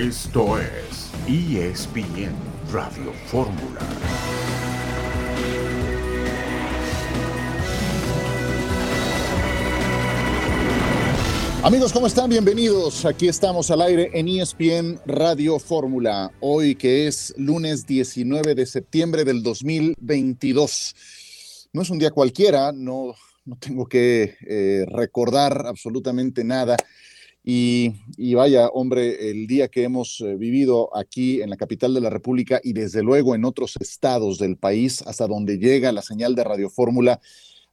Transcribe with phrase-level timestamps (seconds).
[0.00, 2.32] Esto es ESPN
[2.72, 3.80] Radio Fórmula.
[11.62, 12.30] Amigos, ¿cómo están?
[12.30, 13.04] Bienvenidos.
[13.04, 16.32] Aquí estamos al aire en ESPN Radio Fórmula.
[16.40, 20.96] Hoy que es lunes 19 de septiembre del 2022.
[21.74, 23.14] No es un día cualquiera, no,
[23.44, 26.78] no tengo que eh, recordar absolutamente nada.
[27.42, 32.10] Y, vaya, hombre, el día que hemos eh, vivido aquí en la capital de la
[32.10, 36.44] República y desde luego en otros estados del país, hasta donde llega la señal de
[36.44, 37.20] Radio Fórmula,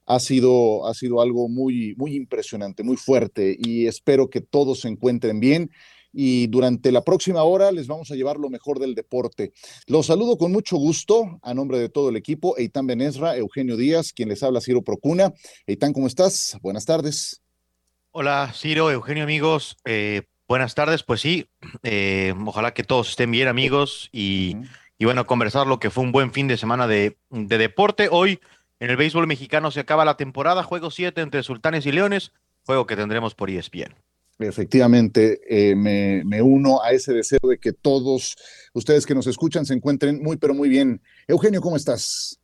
[0.06, 4.88] ha sido, ha sido algo muy, muy impresionante, muy fuerte y espero que todos se
[4.88, 5.70] encuentren bien.
[6.10, 9.52] Y durante la próxima hora les vamos a llevar lo mejor del deporte.
[9.86, 12.56] Los saludo con mucho gusto a nombre de todo el equipo.
[12.56, 15.34] Eitan Benesra, Eugenio Díaz, quien les habla, Ciro Procuna.
[15.66, 16.56] Eitan, ¿cómo estás?
[16.62, 17.42] Buenas tardes.
[18.20, 19.76] Hola, Ciro, Eugenio, amigos.
[19.84, 21.04] Eh, buenas tardes.
[21.04, 21.46] Pues sí,
[21.84, 24.08] eh, ojalá que todos estén bien, amigos.
[24.10, 24.68] Y, uh -huh.
[24.98, 28.08] y, bueno, conversar lo que fue un buen fin de semana de, de deporte.
[28.10, 28.40] Hoy
[28.80, 32.32] en el béisbol mexicano se acaba la temporada, juego 7 entre Sultanes y Leones,
[32.66, 33.94] juego que tendremos por ESPN.
[34.40, 38.34] Efectivamente, eh, me, me, uno a ese deseo de que todos
[38.72, 41.00] ustedes que nos escuchan se encuentren muy, pero muy bien.
[41.28, 42.37] Eugenio, ¿cómo estás?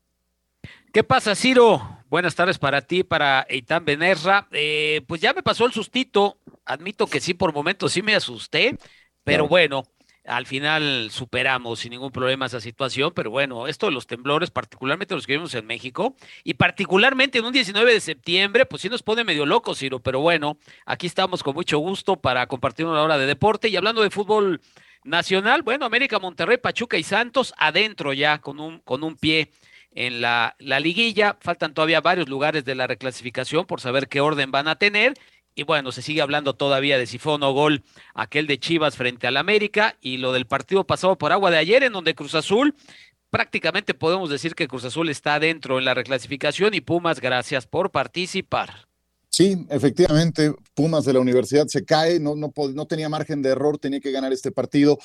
[0.95, 1.83] ¿Qué pasa, Ciro?
[2.09, 4.47] Buenas tardes para ti, para Eitan Benerra.
[4.53, 6.39] Eh, pues ya me pasó el sustito.
[6.64, 8.78] Admito que sí, por momentos sí me asusté,
[9.25, 9.83] pero bueno,
[10.25, 15.17] al final superamos sin ningún problema esa situación, pero bueno, esto de los temblores, particularmente
[15.17, 16.14] los que vimos en México,
[16.45, 20.20] y particularmente en un 19 de septiembre, pues sí nos pone medio locos, Ciro, pero
[20.20, 24.11] bueno, aquí estamos con mucho gusto para compartir una hora de deporte y hablando de
[24.11, 24.61] fútbol
[25.03, 29.51] nacional, bueno, América, Monterrey, Pachuca y Santos adentro ya con un, con un pie
[29.95, 34.51] en la, la liguilla, faltan todavía varios lugares de la reclasificación por saber qué orden
[34.51, 35.14] van a tener
[35.55, 38.97] y bueno, se sigue hablando todavía de si fue o no gol aquel de Chivas
[38.97, 42.34] frente al América y lo del partido pasado por agua de ayer en donde Cruz
[42.34, 42.75] Azul,
[43.31, 47.91] prácticamente podemos decir que Cruz Azul está dentro en la reclasificación y Pumas, gracias por
[47.91, 48.89] participar.
[49.36, 53.78] Sí, efectivamente, Pumas de la universidad se cae, no, no, no, tenía margen de error,
[53.78, 54.96] tenía que ganar este partido.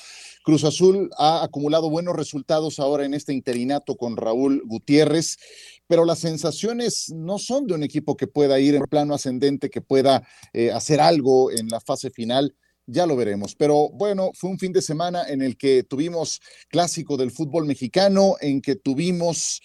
[0.44, 5.36] Cruz Azul ha acumulado buenos resultados ahora en este interinato con Raúl Gutiérrez,
[5.88, 9.80] pero las sensaciones no son de un equipo que pueda ir en plano ascendente, que
[9.80, 12.54] pueda eh, hacer algo en la fase final.
[12.86, 13.56] Ya lo veremos.
[13.56, 18.36] Pero bueno, fue un fin de semana en el que tuvimos clásico del fútbol mexicano,
[18.40, 19.60] en que tuvimos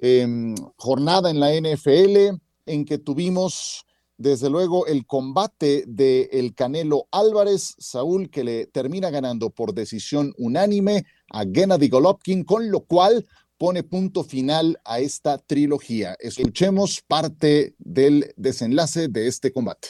[0.00, 2.36] eh, jornada en la NFL,
[2.66, 3.86] en que tuvimos
[4.22, 10.32] desde luego el combate de el Canelo Álvarez, Saúl, que le termina ganando por decisión
[10.38, 13.26] unánime a Gennady Golovkin, con lo cual
[13.58, 16.16] pone punto final a esta trilogía.
[16.20, 19.88] Escuchemos parte del desenlace de este combate.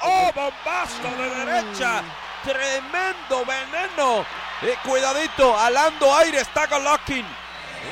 [0.00, 2.04] ¡Oh, bombazo de derecha!
[2.44, 4.20] ¡Tremendo veneno!
[4.62, 7.24] Eh, cuidadito, alando aire está Golovkin.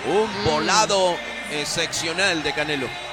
[0.09, 1.15] Un volado
[1.51, 3.06] excepcional de Canelo.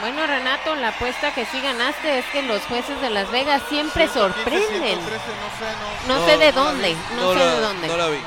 [0.00, 4.08] Bueno, Renato, la apuesta que sí ganaste es que los jueces de Las Vegas siempre
[4.08, 4.98] 115, sorprenden.
[4.98, 7.88] 113, no, sé, no, no, sé de dónde, no, sé la, de dónde.
[7.88, 8.18] No la vi.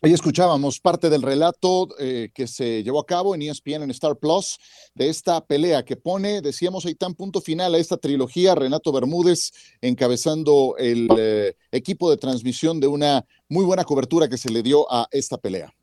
[0.00, 4.16] Ahí escuchábamos parte del relato eh, que se llevó a cabo en ESPN en Star
[4.16, 4.56] Plus
[4.94, 8.54] de esta pelea que pone, decíamos, ahí tan punto final a esta trilogía.
[8.54, 9.50] Renato Bermúdez
[9.80, 14.86] encabezando el eh, equipo de transmisión de una muy buena cobertura que se le dio
[14.88, 15.74] a esta pelea.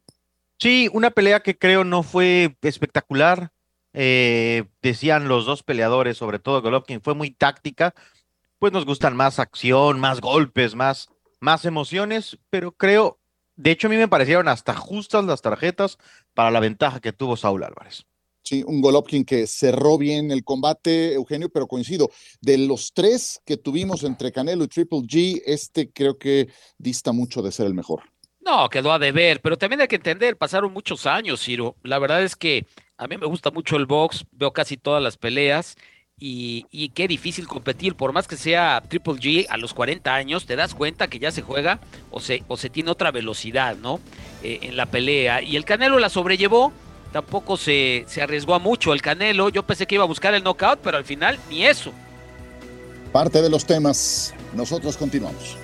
[0.59, 3.51] Sí, una pelea que creo no fue espectacular.
[3.93, 7.93] Eh, decían los dos peleadores, sobre todo Golovkin, fue muy táctica.
[8.59, 13.19] Pues nos gustan más acción, más golpes, más, más emociones, pero creo,
[13.55, 15.97] de hecho a mí me parecieron hasta justas las tarjetas
[16.33, 18.05] para la ventaja que tuvo Saúl Álvarez.
[18.43, 22.11] Sí, un Golovkin que cerró bien el combate, Eugenio, pero coincido,
[22.41, 27.41] de los tres que tuvimos entre Canelo y Triple G, este creo que dista mucho
[27.41, 28.03] de ser el mejor.
[28.45, 31.75] No, quedó a deber, pero también hay que entender, pasaron muchos años, Ciro.
[31.81, 35.17] La verdad es que a mí me gusta mucho el box, veo casi todas las
[35.17, 35.75] peleas
[36.19, 40.45] y, y, qué difícil competir, por más que sea Triple G a los 40 años,
[40.45, 41.79] te das cuenta que ya se juega
[42.11, 43.99] o se, o se tiene otra velocidad, ¿no?
[44.43, 45.41] Eh, en la pelea.
[45.41, 46.71] Y el Canelo la sobrellevó,
[47.11, 49.49] tampoco se, se arriesgó a mucho el Canelo.
[49.49, 51.91] Yo pensé que iba a buscar el knockout, pero al final ni eso.
[53.11, 55.57] Parte de los temas, nosotros continuamos.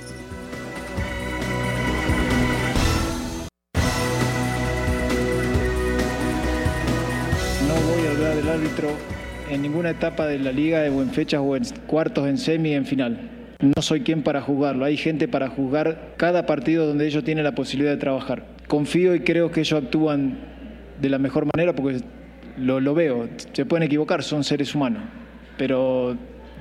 [9.49, 12.85] En ninguna etapa de la liga, o en fechas, o en cuartos, en semi, en
[12.85, 13.29] final.
[13.59, 14.85] No soy quien para juzgarlo.
[14.85, 18.45] Hay gente para juzgar cada partido donde ellos tienen la posibilidad de trabajar.
[18.67, 20.39] Confío y creo que ellos actúan
[20.99, 22.01] de la mejor manera porque
[22.57, 23.27] lo, lo veo.
[23.53, 25.03] Se pueden equivocar, son seres humanos.
[25.57, 26.17] Pero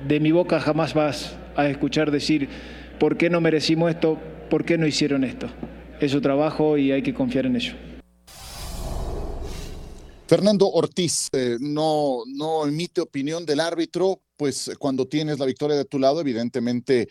[0.07, 2.49] de mi boca jamás vas a escuchar decir,
[2.99, 4.19] ¿por qué no merecimos esto?
[4.49, 5.47] ¿Por qué no hicieron esto?
[5.99, 7.73] Es su trabajo y hay que confiar en ello.
[10.31, 15.83] Fernando Ortiz eh, no, no emite opinión del árbitro, pues cuando tienes la victoria de
[15.83, 17.09] tu lado, evidentemente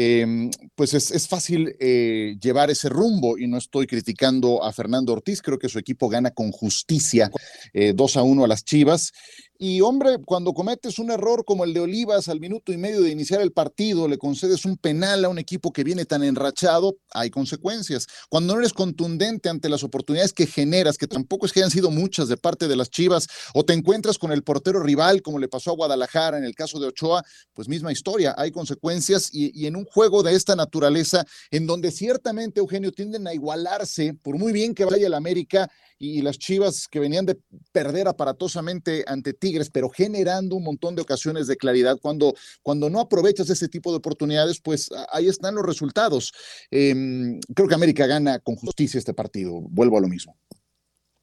[0.00, 5.42] Em, pues es, fácil eh, llevar ese rumbo y no estoy criticando a Fernando Ortiz,
[5.42, 7.32] creo que su equipo gana con justicia
[7.72, 9.12] 2 eh, a 1 a las Chivas
[9.60, 13.10] y hombre, cuando cometes un error como el de Olivas al minuto y medio de
[13.10, 17.28] iniciar el partido, le concedes un penal a un equipo que viene tan enrachado, hay
[17.30, 18.06] consecuencias.
[18.28, 21.90] Cuando no eres contundente ante las oportunidades que generas, que tampoco es que hayan sido
[21.90, 25.48] muchas de parte de las Chivas, o te encuentras con el portero rival, como le
[25.48, 29.66] pasó a Guadalajara en el caso de Ochoa, pues misma historia, hay consecuencias y, y
[29.66, 34.52] en un juego de esta naturaleza, en donde ciertamente, Eugenio, tienden a igualarse, por muy
[34.52, 37.38] bien que vaya el América, y las Chivas que venían de
[37.72, 41.98] perder aparatosamente ante Tigres, pero generando un montón de ocasiones de claridad.
[42.00, 46.32] Cuando, cuando no aprovechas ese tipo de oportunidades, pues ahí están los resultados.
[46.70, 49.60] Em, creo que América gana con justicia este partido.
[49.60, 50.36] Vuelvo a lo mismo.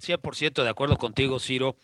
[0.02, 1.78] 100% de acuerdo contigo, Ciro.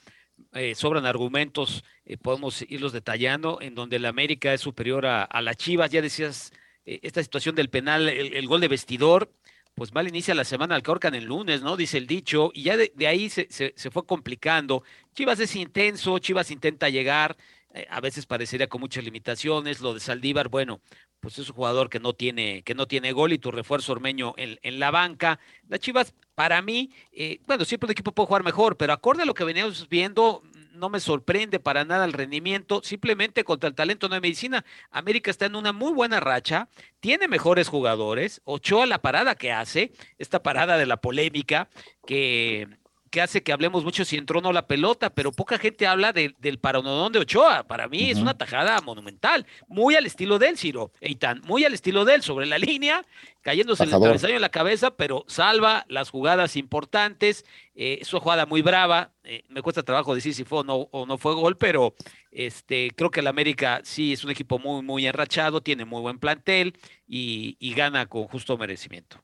[0.53, 5.41] Eh, sobran argumentos, eh, podemos irlos detallando, en donde la América es superior a, a
[5.41, 5.91] las Chivas.
[5.91, 6.51] Ya decías,
[6.85, 9.31] eh, esta situación del penal, el, gol de vestidor,
[9.75, 11.77] pues mal inicia la semana al en el lunes, ¿no?
[11.77, 14.83] Dice el dicho, y ya de, ahí se, se, fue complicando.
[15.13, 17.37] Chivas es intenso, Chivas intenta llegar,
[17.73, 19.81] eh, a veces parecería con muchas limitaciones.
[19.81, 20.81] Lo de Saldívar, bueno,
[21.19, 24.33] pues es un jugador que no tiene, que no tiene gol y tu refuerzo ormeño
[24.37, 25.39] en, en la banca.
[25.67, 29.25] Las Chivas, para mí, eh, bueno, siempre un equipo puede jugar mejor, pero acorde a
[29.25, 34.07] lo que veníamos viendo, no me sorprende para nada el rendimiento, simplemente contra el talento
[34.09, 34.65] no de medicina.
[34.89, 36.69] América está en una muy buena racha,
[36.99, 41.69] tiene mejores jugadores, Ochoa la parada que hace, esta parada de la polémica
[42.05, 42.67] que
[43.11, 46.13] que hace que hablemos mucho si entró o no la pelota, pero poca gente habla
[46.13, 47.63] del paranodón de Ochoa.
[47.67, 52.05] Para mí es una tajada monumental, muy al estilo del Ciro, Eitan, muy al estilo
[52.05, 53.05] de él, sobre la línea,
[53.41, 57.45] cayéndose el travesaño en la cabeza, pero salva las jugadas importantes.
[57.75, 59.11] Eh, es una jugada muy brava.
[59.23, 61.93] Eh, me cuesta trabajo decir si fue o no, o no fue gol, pero
[62.31, 66.17] este, creo que el América sí es un equipo muy, muy enrachado, tiene muy buen
[66.17, 66.77] plantel
[67.07, 69.21] y, gana con justo merecimiento.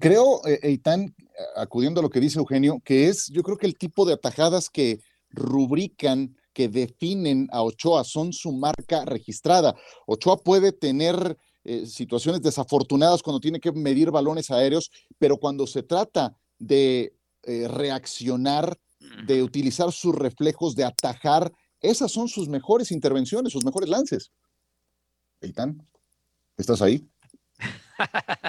[0.00, 1.14] Creo, eh, Eitan,
[1.56, 4.70] acudiendo a lo que dice Eugenio, que es, yo creo que el tipo de atajadas
[4.70, 5.00] que
[5.30, 9.74] rubrican que definen a Ochoa son su marca registrada.
[10.06, 15.82] Ochoa puede tener eh, situaciones desafortunadas cuando tiene que medir balones aéreos, pero cuando se
[15.82, 18.78] trata de eh, reaccionar,
[19.26, 24.30] de utilizar sus reflejos, de atajar, esas son sus mejores intervenciones, sus mejores lances.
[25.40, 25.86] Eitan,
[26.56, 27.06] ¿estás ahí?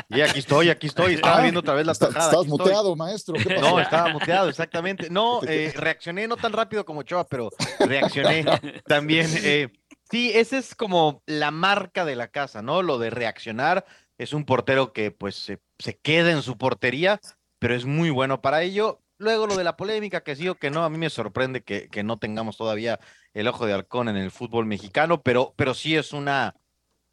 [0.09, 1.15] Y aquí estoy, aquí estoy.
[1.15, 2.31] Estaba viendo otra vez la tajada.
[2.31, 3.35] Estás muteado, maestro.
[3.59, 5.09] No, estaba muteado, exactamente.
[5.09, 7.49] No, eh, reaccioné no tan rápido como Choa, pero
[7.79, 8.45] reaccioné
[8.87, 9.29] también.
[9.43, 9.69] Eh,
[10.11, 12.83] Sí, esa es como la marca de la casa, ¿no?
[12.83, 13.85] Lo de reaccionar.
[14.17, 15.59] Es un portero que pues se,
[15.99, 17.19] queda en su portería,
[17.59, 19.01] pero es muy bueno para ello.
[19.17, 21.89] Luego lo de la polémica, que sí o que no, a mí me sorprende que,
[21.89, 22.99] que no tengamos todavía
[23.33, 26.55] el ojo de halcón en el fútbol mexicano, pero, pero sí es una,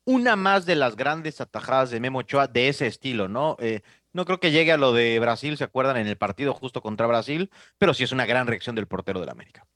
[0.04, 3.56] una más de las grandes atajadas de Memo Ochoa de ese estilo, ¿no?
[3.60, 3.82] Eh,
[4.12, 5.96] no creo que llegue a lo de Brasil, ¿se acuerdan?
[5.96, 9.31] En el partido justo contra Brasil, pero sí es una gran reacción del portero del
[9.31, 9.66] América.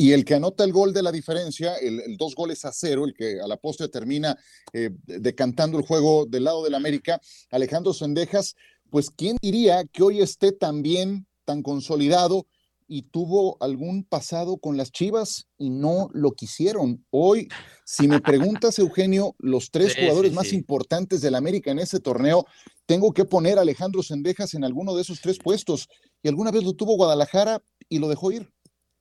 [0.00, 3.14] Y el que anota el gol de la diferencia, el, dos goles a cero, el
[3.14, 4.36] que a la postre termina
[4.72, 8.54] eh, decantando el juego del lado del América, Alejandro Sendejas,
[8.90, 12.46] pues quién diría que hoy esté tan bien, tan consolidado
[12.88, 17.04] y tuvo algún pasado con las Chivas y no lo quisieron.
[17.10, 17.48] Hoy,
[17.84, 22.46] si me preguntas, Eugenio, los tres jugadores más importantes del América en ese torneo,
[22.86, 25.88] tengo que poner a Alejandro Sendejas en alguno de esos tres puestos.
[26.22, 28.50] Y alguna vez lo tuvo Guadalajara y lo dejó ir.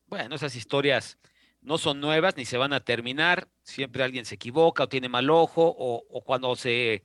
[0.06, 1.17] Bueno, esas historias
[1.62, 3.48] no son nuevas ni se van a terminar.
[3.63, 7.03] Siempre alguien se equivoca o tiene mal ojo o, cuando se,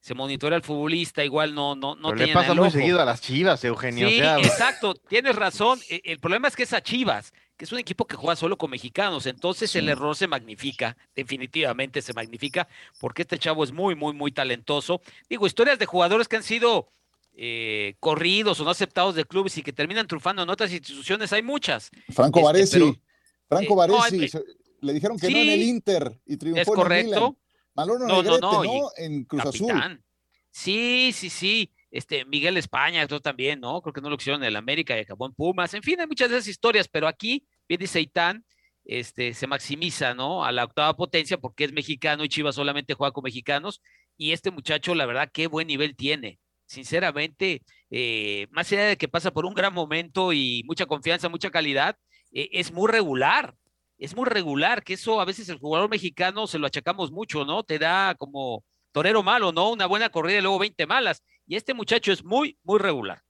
[0.00, 3.64] se monitorea al futbolista igual no no no le pasa muy seguido a las Chivas,
[3.64, 4.08] Eugenio.
[4.08, 5.80] Sí, exacto, tienes razón.
[5.88, 8.56] E, el problema es que es a Chivas, que es un equipo que juega solo
[8.56, 12.68] con mexicanos, entonces el error se magnifica, definitivamente se magnifica,
[13.00, 15.00] porque este chavo es muy, muy, muy talentoso.
[15.28, 16.88] Digo, historias de jugadores que han sido
[17.34, 21.42] eh, corridos o no aceptados de clubes y que terminan trufando en otras instituciones, hay
[21.42, 21.90] muchas.
[22.10, 23.00] Franco este, Baresi,
[23.48, 24.42] Franco Baresi, eh,
[24.80, 27.36] le dijeron que no en el Inter y triunfó es correcto.
[27.36, 27.47] En
[27.86, 30.02] no, no, no, en Cruz Azul.
[30.50, 31.72] Sí, sí, sí.
[31.90, 33.80] Este, Miguel España, esto también, ¿no?
[33.80, 35.72] Creo que no lo hicieron en el América y acabó en Pumas.
[35.74, 38.44] En fin, hay muchas de esas historias, pero aquí, bien dice Itán,
[38.84, 40.44] este, se maximiza, ¿no?
[40.44, 43.80] A la octava potencia porque es mexicano y Chivas solamente juega con mexicanos.
[44.16, 49.08] Y este muchacho, la verdad, qué buen nivel tiene sinceramente, eh, más allá de que
[49.08, 51.96] pasa por un gran momento y mucha confianza, mucha calidad,
[52.30, 53.56] eh, es muy regular.
[53.98, 57.62] Es muy regular, que eso a veces el jugador mexicano se lo achacamos mucho, ¿no?
[57.64, 59.70] Te da como torero malo, ¿no?
[59.70, 61.22] Una buena corrida y luego 20 malas.
[61.46, 63.22] Y este muchacho es muy, muy regular.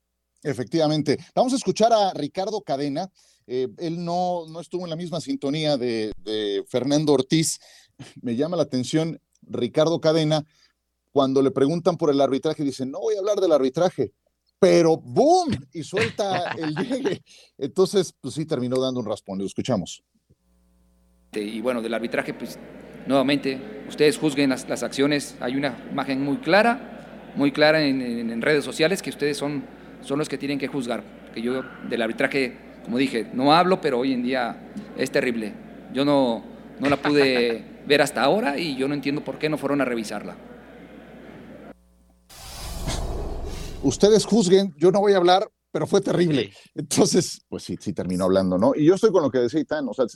[0.43, 1.19] Efectivamente.
[1.35, 3.11] Vamos a escuchar a Ricardo Cadena.
[3.47, 7.59] Eh, él no, no estuvo en la misma sintonía de, de Fernando Ortiz.
[8.23, 10.45] Me llama la atención Ricardo Cadena
[11.13, 14.13] cuando le preguntan por el arbitraje, dice, no voy a hablar del arbitraje,
[14.59, 15.51] pero ¡boom!
[15.73, 17.23] Y suelta el llegue.
[17.57, 19.39] Entonces, pues sí, terminó dando un raspón.
[19.39, 20.05] Lo escuchamos.
[21.33, 22.59] Y bueno, del arbitraje, pues
[23.07, 23.59] nuevamente,
[23.89, 25.37] ustedes juzguen las, las acciones.
[25.41, 29.65] Hay una imagen muy clara, muy clara en, en, en, redes sociales que ustedes son,
[30.01, 31.03] son los que tienen que juzgar.
[31.35, 34.57] Que yo del arbitraje, como dije, no hablo, pero hoy en día
[34.97, 35.53] es terrible.
[35.93, 36.45] Yo no,
[36.81, 39.85] no la pude ver hasta ahora y yo no entiendo por qué no fueron a
[39.85, 40.37] revisarla.
[43.83, 46.53] Ustedes juzguen, yo no voy a hablar, pero fue terrible.
[46.75, 48.73] Entonces, pues sí, sí terminó hablando, ¿no?
[48.75, 50.07] Y yo estoy con lo que decía Itán, o sea,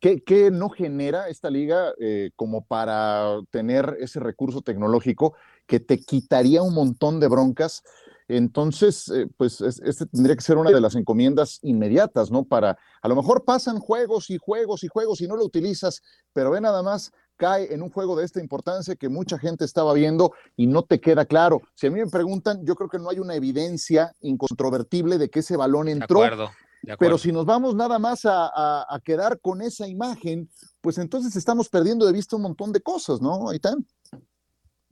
[0.00, 5.34] ¿qué, qué no genera esta liga eh, como para tener ese recurso tecnológico
[5.66, 7.82] que te quitaría un montón de broncas?
[8.28, 12.44] Entonces, eh, pues este tendría que ser una de las encomiendas inmediatas, ¿no?
[12.44, 16.02] Para, a lo mejor pasan juegos y juegos y juegos y no lo utilizas,
[16.32, 19.92] pero ve nada más, cae en un juego de esta importancia que mucha gente estaba
[19.94, 21.62] viendo y no te queda claro.
[21.74, 25.40] Si a mí me preguntan, yo creo que no hay una evidencia incontrovertible de que
[25.40, 26.20] ese balón entró.
[26.20, 26.50] De acuerdo,
[26.82, 26.98] de acuerdo.
[26.98, 30.48] Pero si nos vamos nada más a, a, a, quedar con esa imagen,
[30.80, 33.86] pues entonces estamos perdiendo de vista un montón de cosas, ¿no, Aitán?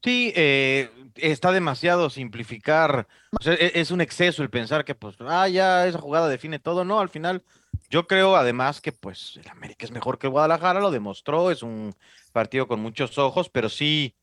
[0.02, 3.06] Sí, eh, está demasiado simplificar.
[3.38, 6.58] O sea, e, es un exceso el pensar que, pues, ah, ya esa jugada define
[6.58, 6.84] todo.
[6.84, 7.42] No, al final,
[7.88, 11.62] yo creo además que, pues, el América es mejor que el Guadalajara, lo demostró, es
[11.62, 11.94] un
[12.32, 14.14] partido con muchos ojos, pero sí,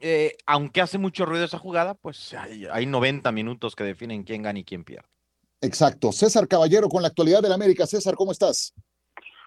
[0.00, 4.42] eh, aunque hace mucho ruido esa jugada, pues hay, hay 90 minutos que definen quién
[4.42, 5.08] gana y quién pierde.
[5.60, 6.12] Exacto.
[6.12, 7.86] César Caballero con la actualidad del América.
[7.86, 8.74] César, ¿cómo estás?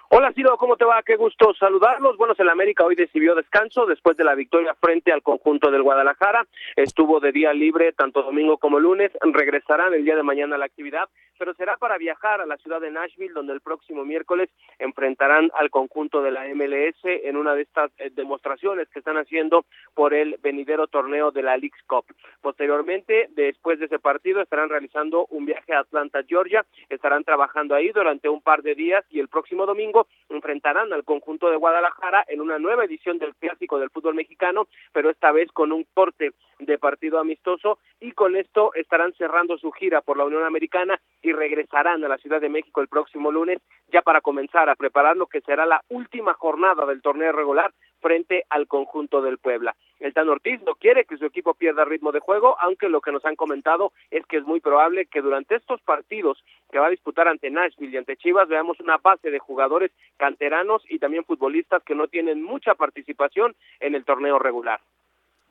[0.09, 1.03] Hola Ciro, ¿cómo te va?
[1.03, 2.15] Qué gusto saludarlos.
[2.15, 6.47] Bueno, el América hoy decidió descanso después de la victoria frente al conjunto del Guadalajara.
[6.77, 9.11] Estuvo de día libre tanto domingo como lunes.
[9.21, 12.81] Regresarán el día de mañana a la actividad, pero será para viajar a la ciudad
[12.81, 17.63] de Nashville, donde el próximo miércoles enfrentarán al conjunto de la MLS en una de
[17.63, 22.05] estas eh, demostraciones que están haciendo por el venidero torneo de la Leagues Cup.
[22.41, 26.65] Posteriormente, después de ese partido, estarán realizando un viaje a Atlanta, Georgia.
[26.89, 31.49] Estarán trabajando ahí durante un par de días y el próximo domingo enfrentarán al conjunto
[31.49, 35.71] de Guadalajara en una nueva edición del clásico del fútbol mexicano, pero esta vez con
[35.71, 40.43] un corte de partido amistoso y con esto estarán cerrando su gira por la Unión
[40.43, 40.99] Americana
[41.33, 43.59] regresarán a la Ciudad de México el próximo lunes
[43.91, 48.43] ya para comenzar a preparar lo que será la última jornada del torneo regular frente
[48.49, 49.75] al conjunto del Puebla.
[49.99, 53.11] El Tan Ortiz no quiere que su equipo pierda ritmo de juego, aunque lo que
[53.11, 56.91] nos han comentado es que es muy probable que durante estos partidos que va a
[56.91, 61.83] disputar ante Nashville y ante Chivas veamos una base de jugadores canteranos y también futbolistas
[61.83, 64.79] que no tienen mucha participación en el torneo regular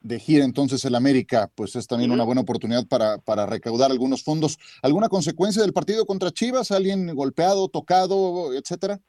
[0.07, 4.23] de gira entonces el América, pues es también una buena oportunidad para, para recaudar algunos
[4.23, 4.59] fondos.
[4.83, 6.71] ¿Alguna consecuencia del partido contra Chivas?
[6.71, 9.01] ¿Alguien golpeado, tocado, etcétera?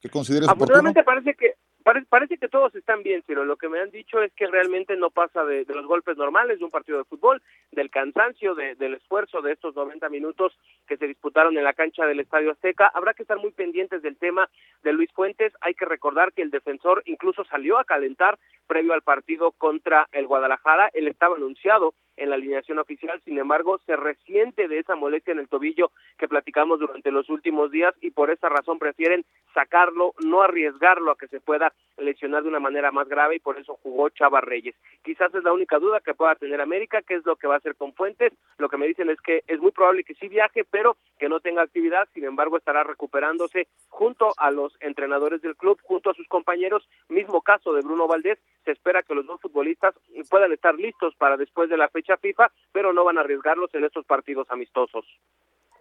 [0.00, 3.90] ¿Qué consideres Afortunadamente parece que Parece, que todos están bien, pero lo que me han
[3.90, 7.42] dicho es que realmente no pasa de, los golpes normales de un partido de fútbol,
[7.72, 12.06] del cansancio, de, del esfuerzo de estos 90 minutos que se disputaron en la cancha
[12.06, 12.90] del Estadio Azteca.
[12.94, 14.48] Habrá que estar muy pendientes del tema
[14.82, 15.52] de Luis Fuentes.
[15.60, 20.26] Hay que recordar que el defensor incluso salió a calentar previo al partido contra el
[20.26, 20.90] Guadalajara.
[20.94, 25.38] Él estaba anunciado en la alineación oficial, sin embargo, se resiente de esa molestia en
[25.38, 30.42] el tobillo que platicamos durante los últimos días y por esa razón prefieren sacarlo, no
[30.42, 34.08] arriesgarlo a que se pueda lesionar de una manera más grave y por eso jugó
[34.10, 34.74] Chava Reyes.
[35.02, 37.58] Quizás es la única duda que pueda tener América, que es lo que va a
[37.58, 38.32] hacer con Fuentes.
[38.58, 41.40] Lo que me dicen es que es muy probable que sí viaje, pero que no
[41.40, 46.26] tenga actividad, sin embargo, estará recuperándose junto a los entrenadores del club, junto a sus
[46.28, 46.88] compañeros.
[47.08, 49.94] Mismo caso de Bruno Valdés, se espera que los dos futbolistas
[50.30, 53.84] puedan estar listos para después de la fecha FIFA, pero no van a arriesgarlos en
[53.84, 55.04] estos partidos amistosos.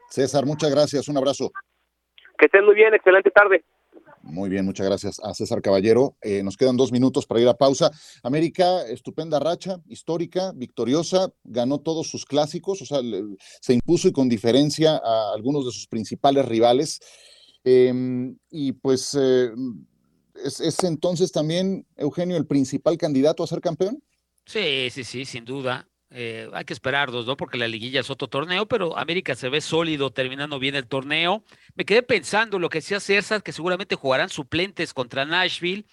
[0.10, 1.52] César, muchas gracias, un abrazo.
[2.38, 3.64] Que estén muy bien, excelente tarde.
[4.24, 6.16] Muy bien, muchas gracias a César Caballero.
[6.22, 7.92] Eh, nos quedan dos minutos para ir a pausa.
[8.24, 13.22] América, estupenda racha, histórica, victoriosa, ganó todos sus clásicos, o sea, le,
[13.60, 17.02] se impuso y con diferencia a algunos de sus principales rivales.
[17.66, 19.52] Eh, y pues, eh,
[20.36, 24.02] ¿es, ¿es entonces también, Eugenio, el principal candidato a ser campeón?
[24.46, 25.88] Sí, sí, sí, sin duda.
[26.16, 27.36] Eh, hay que esperarlos, ¿no?
[27.36, 31.44] Porque la liguilla es otro torneo, pero América se ve sólido terminando bien el torneo.
[31.74, 35.86] Me quedé pensando lo que decía César, que seguramente jugarán suplentes contra Nashville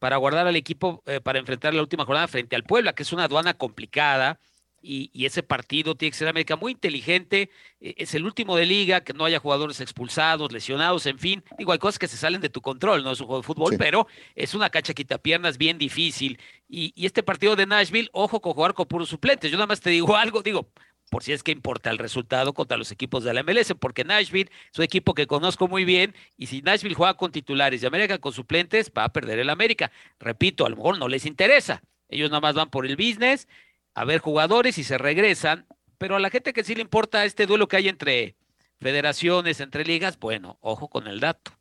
[0.00, 3.12] para guardar al equipo eh, para enfrentar la última jornada frente al Puebla, que es
[3.12, 4.40] una aduana complicada.
[4.80, 7.50] Y, ese partido tiene que ser América muy inteligente.
[7.80, 11.44] E, es el último de liga, que no haya jugadores expulsados, lesionados, en fin.
[11.58, 13.76] Digo, hay cosas que se salen de tu control, no es un juego de fútbol,
[13.78, 16.38] pero es una cacha piernas bien difícil.
[16.68, 19.50] Y, y, este partido de Nashville, ojo con jugar con puros suplentes.
[19.50, 20.70] Yo nada más te digo algo, digo,
[21.10, 24.50] por si es que importa el resultado contra los equipos de la MLS, porque Nashville
[24.72, 28.18] es un equipo que conozco muy bien y si Nashville juega con titulares y América
[28.18, 29.90] con suplentes, va a perder el América.
[30.18, 31.82] Repito, a lo mejor no les interesa.
[32.08, 33.48] Ellos nada más van por el business
[33.94, 35.66] a ver jugadores y se regresan,
[35.98, 38.36] pero a la gente que sí le importa este duelo que hay entre
[38.80, 41.52] federaciones, entre ligas, bueno, ojo con el dato.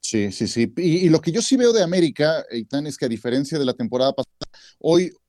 [0.00, 0.72] Sí, sí, sí.
[0.76, 3.74] Y, lo que yo sí veo de América, Eitan, es que a diferencia de la
[3.74, 4.36] temporada pasada,
[4.78, 5.27] hoy, hoy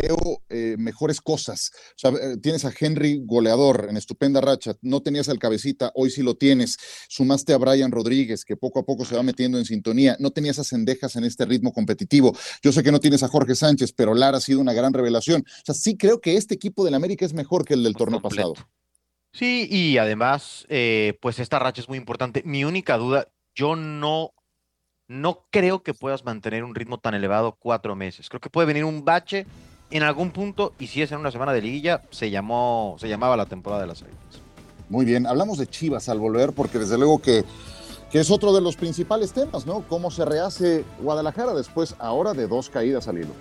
[0.00, 1.70] veo eh, mejores cosas.
[1.90, 6.10] O sea, eh, tienes a Henry goleador en estupenda racha, no tenías al cabecita, hoy
[6.10, 6.76] sí lo tienes.
[7.08, 10.16] Sumaste a Brian Rodríguez, que poco a poco se va metiendo en sintonía.
[10.18, 12.36] No tenías a Cendejas en este ritmo competitivo.
[12.62, 15.42] Yo sé que no tienes a Jorge Sánchez, pero Lara ha sido una gran revelación.
[15.46, 18.20] O sea, sí creo que este equipo del América es mejor que el del torneo
[18.20, 18.54] pasado.
[19.32, 22.42] Sí, y además, eh, pues esta racha es muy importante.
[22.44, 24.32] Mi única duda, yo no
[25.08, 28.28] no creo que puedas mantener un ritmo tan elevado cuatro meses.
[28.28, 29.46] Creo que puede venir un bache
[29.90, 33.36] en algún punto, y si es en una semana de liguilla, se llamó, se llamaba
[33.36, 34.42] la temporada de las águilas.
[34.88, 37.44] Muy bien, hablamos de Chivas al volver, porque desde luego que,
[38.10, 39.82] que es otro de los principales temas, ¿no?
[39.88, 43.32] Cómo se rehace Guadalajara después ahora de dos caídas al hilo.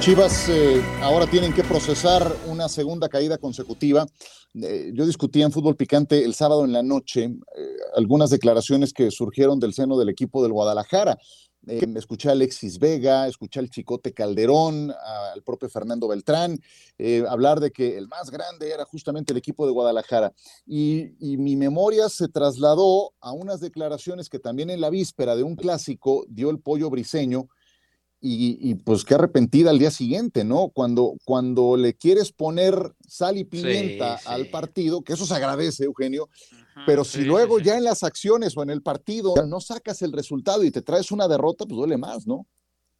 [0.00, 4.06] Chivas eh, ahora tienen que procesar una segunda caída consecutiva.
[4.54, 9.10] Eh, yo discutía en Fútbol Picante el sábado en la noche eh, algunas declaraciones que
[9.10, 11.18] surgieron del seno del equipo del Guadalajara.
[11.66, 14.92] escuché a Alexis Vega, escuché al Chicote Calderón,
[15.32, 16.60] al propio Fernando Beltrán,
[17.28, 20.32] hablar de que el más grande era justamente el equipo de Guadalajara.
[20.64, 25.56] Y mi memoria se trasladó a unas declaraciones que también en la víspera de un
[25.56, 27.48] clásico dio el pollo briseño
[28.20, 30.70] y, pues qué arrepentida al día siguiente, ¿no?
[30.70, 32.74] Cuando, cuando le quieres poner
[33.06, 36.28] sal y pimienta al partido, que eso se agradece, Eugenio,
[36.84, 40.64] pero si luego ya en las acciones o en el partido no sacas el resultado
[40.64, 42.46] y te traes una derrota, pues duele más, ¿no?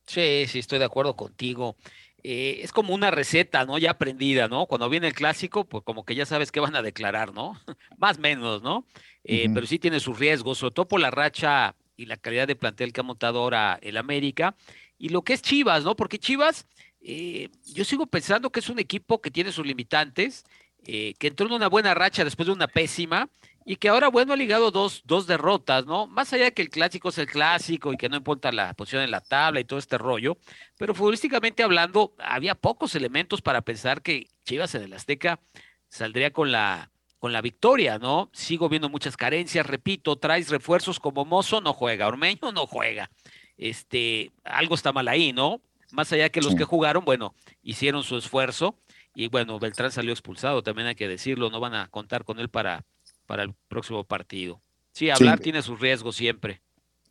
[0.07, 1.77] Sí, sí, estoy de acuerdo contigo.
[2.23, 3.79] Eh, es como una receta, ¿no?
[3.79, 4.67] Ya aprendida, ¿no?
[4.67, 7.53] Cuando viene el clásico, pues como que ya sabes qué van a declarar, ¿no?
[7.99, 8.87] más o menos, ¿no?
[9.25, 12.57] Eh, pero sí tiene sus riesgos, sobre todo por la racha y la calidad de
[12.57, 14.57] plantel que ha montado ahora el América
[14.99, 15.97] y lo que es Chivas, ¿no?
[15.97, 16.67] Porque Chivas,
[17.01, 20.45] eh, yo sigo pensando que es un equipo que tiene sus limitantes,
[20.85, 23.29] eh, que entró en una buena racha después de una pésima
[23.65, 26.07] y que ahora, bueno, ha ligado dos, dos derrotas, ¿no?
[26.07, 29.03] Más allá de que el clásico es el clásico y que no importa la posición
[29.03, 30.39] en la tabla y todo este rollo,
[30.79, 35.41] pero futbolísticamente hablando, había pocos elementos para pensar que Chivas en el Azteca
[35.89, 38.31] saldría con la, con la victoria, ¿no?
[38.33, 43.11] Sigo viendo muchas carencias, repito, traes refuerzos como Mozo, no juega, Ormeño no juega
[43.59, 45.61] este, algo está mal ahí, ¿no?
[45.93, 48.77] Más allá que los que jugaron, bueno, hicieron su esfuerzo
[49.15, 52.49] y bueno, Beltrán salió expulsado, también hay que decirlo, no van a contar con él
[52.49, 52.85] para,
[53.27, 54.61] para el próximo partido.
[54.93, 56.61] Sí, hablar tiene sus riesgos siempre.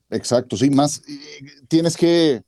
[0.10, 1.01] Exacto, sí, más
[1.67, 2.43] tienes que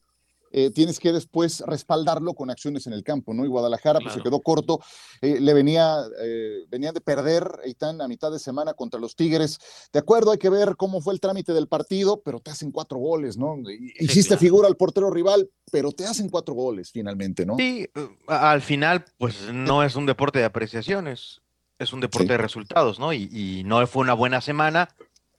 [0.60, 3.46] eh, tienes que después respaldarlo con acciones en el campo, ¿no?
[3.46, 4.80] Y Guadalajara pues se quedó corto,
[5.22, 9.60] eh, le venía, eh, venían de perder Eitan a mitad de semana contra los Tigres.
[9.94, 12.98] De acuerdo, hay que ver cómo fue el trámite del partido, pero te hacen cuatro
[12.98, 13.56] goles, ¿no?
[14.00, 17.56] Hiciste figura al portero rival, pero te hacen cuatro goles finalmente, ¿no?
[17.56, 17.88] Sí,
[18.26, 21.42] al final, pues no es un deporte de apreciaciones,
[21.78, 23.14] es un deporte de resultados, ¿no?
[23.14, 24.90] Y, y no fue una buena semana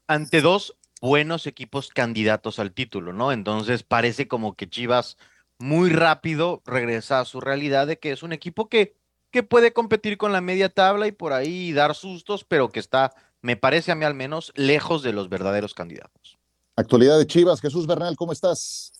[0.06, 3.32] ante dos buenos equipos candidatos al título, ¿no?
[3.32, 5.16] Entonces parece como que Chivas
[5.58, 8.94] muy rápido regresa a su realidad de que es un equipo que,
[9.30, 13.12] que puede competir con la media tabla y por ahí dar sustos, pero que está,
[13.42, 16.38] me parece a mí al menos, lejos de los verdaderos candidatos.
[16.76, 18.92] Actualidad de Chivas, Jesús Bernal, ¿cómo estás?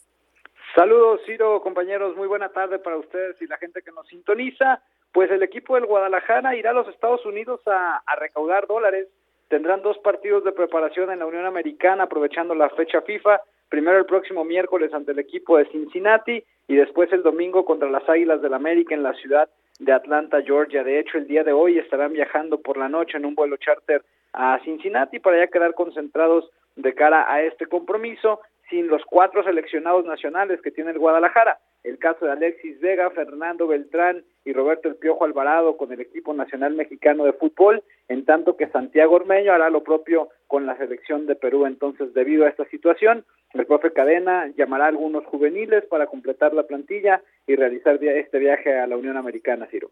[0.75, 4.83] Saludos, Ciro, compañeros, muy buena tarde para ustedes y la gente que nos sintoniza.
[5.13, 9.09] Pues el equipo del Guadalajara irá a los Estados Unidos a, a recaudar dólares
[9.49, 14.05] Tendrán dos partidos de preparación en la Unión Americana aprovechando la fecha FIFA, primero el
[14.05, 18.53] próximo miércoles ante el equipo de Cincinnati y después el domingo contra las Águilas del
[18.53, 20.85] América en la ciudad de Atlanta, Georgia.
[20.85, 24.03] De hecho, el día de hoy estarán viajando por la noche en un vuelo charter
[24.35, 30.05] a Cincinnati para ya quedar concentrados de cara a este compromiso sin los cuatro seleccionados
[30.05, 31.59] nacionales que tiene el Guadalajara
[31.89, 36.33] el caso de Alexis Vega, Fernando Beltrán y Roberto El Piojo Alvarado con el equipo
[36.35, 41.27] nacional mexicano de fútbol, en tanto que Santiago Ormeño hará lo propio con la selección
[41.27, 41.67] de Perú.
[41.67, 43.25] Entonces, debido a esta situación,
[43.55, 48.79] el profe Cadena llamará a algunos juveniles para completar la plantilla y realizar este viaje
[48.79, 49.91] a la Unión Americana, Ciro.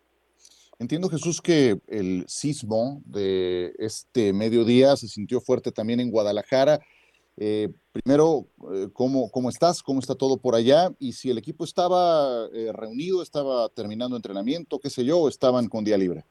[0.78, 6.80] Entiendo, Jesús, que el sismo de este mediodía se sintió fuerte también en Guadalajara.
[7.38, 9.82] Eh, primero, eh, ¿cómo, ¿cómo estás?
[9.82, 10.90] ¿Cómo está todo por allá?
[10.98, 15.68] Y si el equipo estaba eh, reunido, estaba terminando entrenamiento, qué sé yo, o estaban
[15.68, 16.24] con día libre.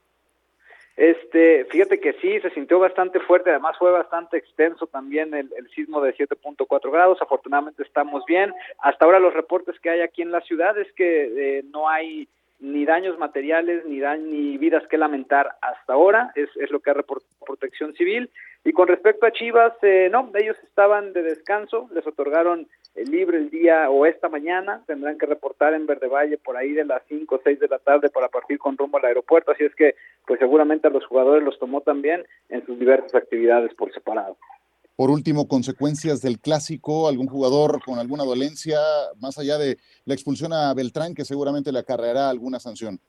[0.97, 5.99] Este, fíjate que sí, se sintió bastante fuerte, además fue bastante extenso también el, sismo
[5.99, 8.53] de 7.4 grados, afortunadamente estamos bien.
[8.79, 12.29] Hasta ahora los reportes que hay aquí en la ciudad es que eh, no hay
[12.59, 16.91] ni daños materiales ni, da ni vidas que lamentar hasta ahora, es, es lo que
[16.91, 18.29] ha reportado Protección Civil.
[18.63, 23.37] Y con respecto a Chivas, eh, no, ellos estaban de descanso, les otorgaron el libre
[23.37, 27.03] el día o esta mañana, tendrán que reportar en Verde Valle por ahí de las
[27.07, 29.95] 5 o 6 de la tarde para partir con rumbo al aeropuerto, así es que
[30.25, 34.37] pues seguramente a los jugadores los tomó también en sus diversas actividades por separado.
[34.95, 38.79] Por último, consecuencias del clásico, algún jugador con alguna dolencia,
[39.19, 42.99] más allá de la expulsión a Beltrán, que seguramente le acarreará alguna sanción.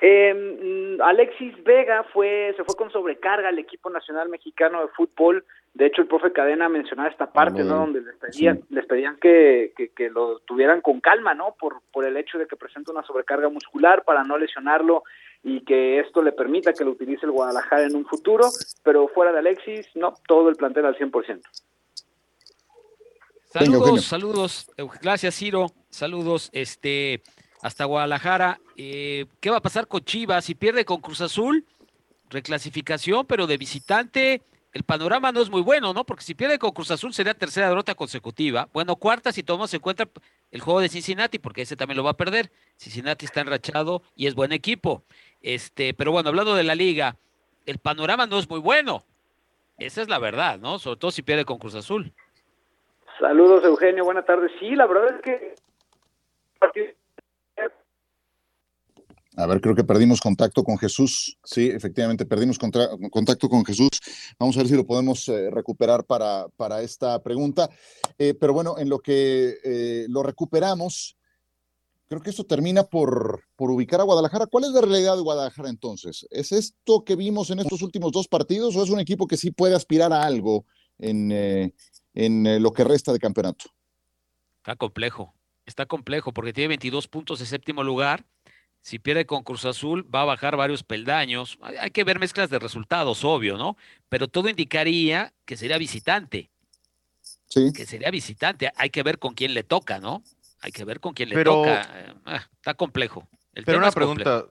[0.00, 5.44] Eh, Alexis Vega fue, se fue con sobrecarga al equipo nacional mexicano de fútbol.
[5.74, 7.76] De hecho, el profe Cadena mencionaba esta parte, ¿no?
[7.78, 8.64] Donde les pedían, sí.
[8.70, 11.54] les pedían que, que, que, lo tuvieran con calma, ¿no?
[11.58, 15.02] Por, por el hecho de que presenta una sobrecarga muscular para no lesionarlo
[15.42, 18.48] y que esto le permita que lo utilice el Guadalajara en un futuro.
[18.82, 21.42] Pero fuera de Alexis, no, todo el plantel al 100%.
[23.50, 24.70] Saludos, saludos.
[25.00, 25.68] Gracias, Ciro.
[25.88, 26.50] Saludos.
[26.52, 27.22] Este
[27.62, 28.60] hasta Guadalajara.
[28.76, 30.44] Eh, ¿Qué va a pasar con Chivas?
[30.44, 31.64] Si pierde con Cruz Azul,
[32.30, 36.04] reclasificación, pero de visitante, el panorama no es muy bueno, ¿no?
[36.04, 38.68] Porque si pierde con Cruz Azul sería tercera derrota consecutiva.
[38.72, 40.08] Bueno, cuarta si tomamos en cuenta
[40.50, 42.50] el juego de Cincinnati, porque ese también lo va a perder.
[42.76, 45.04] Cincinnati está enrachado y es buen equipo.
[45.42, 47.16] Este, pero bueno, hablando de la liga,
[47.66, 49.02] el panorama no es muy bueno.
[49.78, 50.78] Esa es la verdad, ¿no?
[50.78, 52.12] Sobre todo si pierde con Cruz Azul.
[53.20, 54.04] Saludos, Eugenio.
[54.04, 54.50] Buenas tardes.
[54.58, 55.54] Sí, la verdad es que
[59.36, 61.38] a ver, creo que perdimos contacto con Jesús.
[61.44, 63.90] Sí, efectivamente, perdimos contra, contacto con Jesús.
[64.36, 67.70] Vamos a ver si lo podemos eh, recuperar para, para, esta pregunta.
[68.18, 71.16] Eh, pero bueno, en lo que eh, lo recuperamos,
[72.08, 74.46] creo que esto termina por, por ubicar a Guadalajara.
[74.46, 76.26] ¿Cuál es la realidad de Guadalajara entonces?
[76.30, 79.50] ¿Es esto que vimos en estos últimos dos partidos o es un equipo que sí
[79.50, 80.66] puede aspirar a algo
[80.98, 81.32] en,
[82.14, 83.66] en lo que resta de campeonato?
[84.56, 85.34] Está complejo,
[85.66, 88.26] está complejo porque tiene 22 puntos de séptimo lugar
[88.82, 91.58] si pierde con Cruz Azul, va a bajar varios peldaños.
[91.80, 93.76] Hay que ver mezclas de resultados, obvio, ¿no?
[94.08, 96.50] Pero todo indicaría que sería visitante.
[97.46, 97.72] Sí.
[97.74, 98.72] Que sería visitante.
[98.76, 100.22] Hay que ver con quién le toca, ¿no?
[100.60, 101.88] Hay que ver con quién le pero, toca.
[102.24, 103.28] Ah, está complejo.
[103.54, 104.44] El pero una pregunta.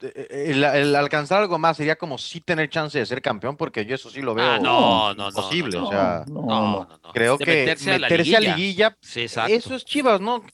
[0.00, 3.94] El, el, alcanzar algo más sería como sí tener chance de ser campeón, porque yo
[3.94, 5.78] eso sí lo veo ah, no, no, posible.
[5.78, 8.98] No, o sea, no, no, no, creo que meterse, meterse a la liguilla, a liguilla
[9.00, 10.44] sí, eso es Chivas, ¿no?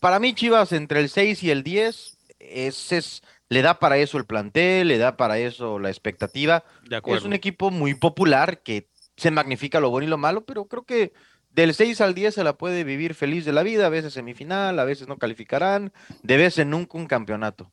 [0.00, 4.18] Para mí, Chivas entre el 6 y el 10 ese es, le da para eso
[4.18, 6.64] el plantel, le da para eso la expectativa.
[7.06, 10.84] es un equipo muy popular que se magnifica lo bueno y lo malo, pero creo
[10.84, 11.12] que
[11.50, 14.78] del 6 al 10 se la puede vivir feliz de la vida, a veces semifinal,
[14.78, 17.72] a veces no calificarán, de vez en nunca un campeonato.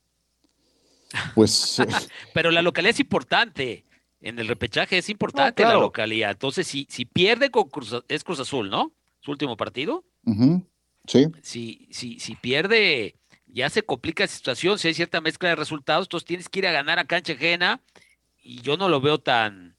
[1.35, 1.77] Pues.
[2.33, 3.85] pero la localidad es importante.
[4.19, 5.79] En el repechaje es importante no, claro.
[5.79, 6.31] la localidad.
[6.31, 8.91] Entonces, si, si pierde con Cruz, es Cruz Azul, ¿no?
[9.19, 10.03] Su último partido.
[10.25, 10.65] Uh -huh.
[11.05, 11.27] Sí.
[11.43, 16.07] Si, si, si pierde ya se complica la situación, si hay cierta mezcla de resultados,
[16.07, 17.81] entonces tienes que ir a ganar a cancha ajena
[18.41, 19.76] y yo no lo veo tan,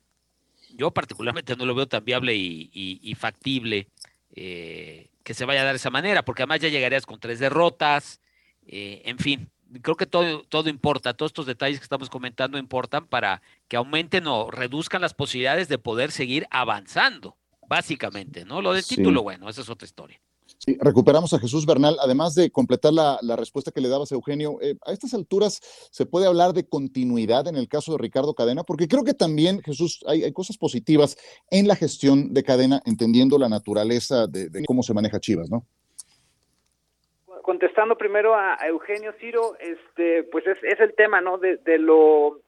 [0.79, 3.89] yo particularmente no lo veo tan viable y, y, y factible
[4.35, 7.41] eh, que se vaya a dar de esa manera, porque además ya llegarías con tres
[7.41, 8.21] derrotas,
[8.67, 9.51] eh, en fin,
[9.83, 14.27] creo que todo, todo importa, todos estos detalles que estamos comentando importan para que aumenten
[14.29, 17.37] o reduzcan las posibilidades de poder seguir avanzando,
[17.67, 18.63] básicamente, ¿no?
[18.63, 18.97] Lo del sí.
[18.97, 20.21] título, bueno, esa es otra historia.
[20.59, 21.97] Sí, recuperamos a Jesús Bernal.
[22.01, 25.61] Además de completar la, respuesta que le dabas, Eugenio, eh, a estas alturas
[25.93, 29.63] se puede hablar de continuidad en el caso de Ricardo Cadena, porque creo que también,
[29.63, 31.17] Jesús, hay, cosas positivas
[31.51, 35.65] en la gestión de Cadena, entendiendo la naturaleza de, cómo se maneja Chivas, ¿no?
[37.43, 41.39] Contestando primero a, Eugenio Ciro, este, pues es, es, el tema, ¿no?
[41.39, 42.41] De, de lo,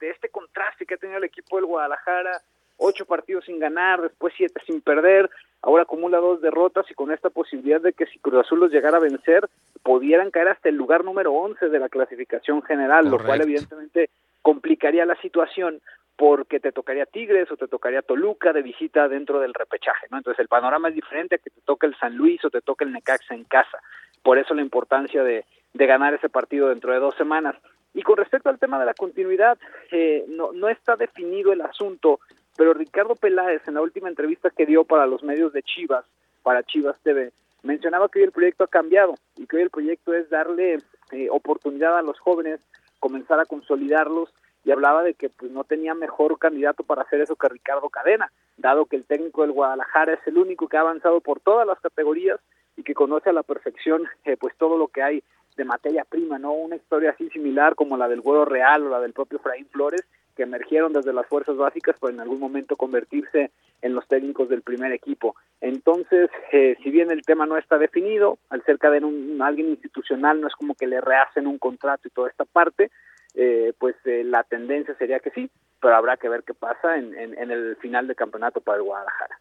[0.00, 2.42] de este contraste que ha tenido el equipo del Guadalajara
[2.76, 5.30] ocho partidos sin ganar, después siete sin perder,
[5.62, 8.98] ahora acumula dos derrotas y con esta posibilidad de que si Cruz Azul los llegara
[8.98, 9.48] a vencer,
[9.82, 13.18] pudieran caer hasta el lugar número once de la clasificación general, Correcto.
[13.18, 14.10] lo cual evidentemente
[14.42, 15.80] complicaría la situación
[16.16, 20.18] porque te tocaría Tigres o te tocaría Toluca de visita dentro del repechaje, ¿no?
[20.18, 22.84] Entonces el panorama es diferente a que te toque el San Luis o te toque
[22.84, 23.78] el Necaxa en casa.
[24.22, 27.56] Por eso la importancia de, de ganar ese partido dentro de dos semanas.
[27.94, 29.58] Y con respecto al tema de la continuidad,
[29.90, 32.20] eh, no, no está definido el asunto
[32.56, 36.04] pero Ricardo Peláez en la última entrevista que dio para los medios de Chivas,
[36.42, 40.14] para Chivas TV, mencionaba que hoy el proyecto ha cambiado y que hoy el proyecto
[40.14, 40.78] es darle
[41.12, 42.60] eh, oportunidad a los jóvenes
[43.04, 44.32] comenzar a consolidarlos
[44.64, 48.32] y hablaba de que pues no tenía mejor candidato para hacer eso que Ricardo Cadena,
[48.56, 51.78] dado que el técnico del Guadalajara es el único que ha avanzado por todas las
[51.80, 52.40] categorías
[52.78, 55.22] y que conoce a la perfección eh, pues todo lo que hay
[55.58, 56.52] de materia prima, ¿no?
[56.52, 60.02] Una historia así similar como la del Güero Real o la del propio Fraín Flores,
[60.34, 63.50] que emergieron desde las fuerzas básicas para en algún momento convertirse
[63.82, 65.36] en los técnicos del primer equipo.
[65.60, 70.40] Entonces, eh, si bien el tema no está definido, al ser cadena un, alguien institucional
[70.40, 72.90] no es como que le rehacen un contrato y toda esta parte,
[73.34, 77.14] eh, pues eh, la tendencia sería que sí, pero habrá que ver qué pasa en,
[77.18, 79.38] en, en el final de campeonato para el Guadalajara.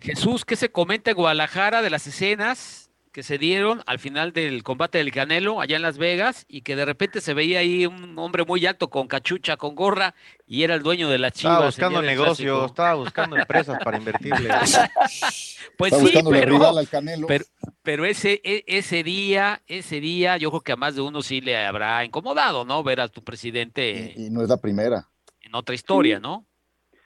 [0.00, 2.85] Jesús, ¿qué se comenta en Guadalajara de las escenas
[3.16, 6.76] que se dieron al final del combate del Canelo allá en Las Vegas y que
[6.76, 10.14] de repente se veía ahí un hombre muy alto con cachucha, con gorra
[10.46, 11.54] y era el dueño de la chivas.
[11.54, 14.50] Estaba buscando negocio, estaba buscando empresas para invertirle.
[15.78, 17.26] pues Está sí, buscando pero, rival al Canelo.
[17.26, 17.46] pero,
[17.82, 21.40] pero ese, e- ese día, ese día, yo creo que a más de uno sí
[21.40, 22.82] le habrá incomodado, ¿no?
[22.82, 25.08] Ver a tu presidente y, y no es la primera.
[25.40, 26.22] en otra historia, Sí.
[26.22, 26.44] ¿no?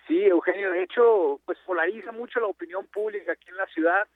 [0.09, 4.09] Sí, Eugenio, de hecho, pues polariza mucho la opinión pública aquí en la ciudad.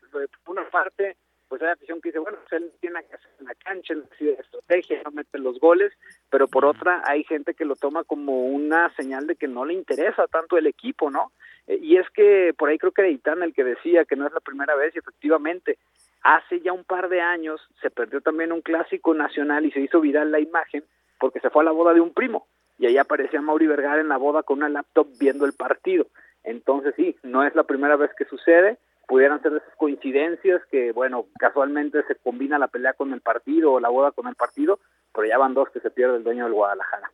[0.43, 1.17] Por una parte,
[1.55, 4.05] pues hay afición que dice, bueno, pues él tiene que hacer en la cancha, él
[4.11, 5.93] decide estrategia, no mete los goles,
[6.29, 9.73] pero por otra hay gente que lo toma como una señal de que no le
[9.73, 11.31] interesa tanto el equipo, ¿no?
[11.69, 14.27] Eh, Y es que por ahí creo que era Itán el que decía que no
[14.27, 15.79] es la primera vez y efectivamente
[16.25, 20.01] hace ya un par de años se perdió también un clásico nacional y se hizo
[20.01, 20.83] viral la imagen
[21.21, 24.09] porque se fue a la boda de un primo y ahí aparecía Mauri Vergara en
[24.09, 26.09] la boda con una laptop viendo el partido.
[26.43, 31.27] Entonces sí, no es la primera vez que sucede, pudieran ser esas coincidencias que, bueno,
[31.39, 34.79] casualmente se combina la pelea con el partido o la boda con el partido,
[35.15, 37.11] pero ya van dos que se pierde el dueño del Guadalajara.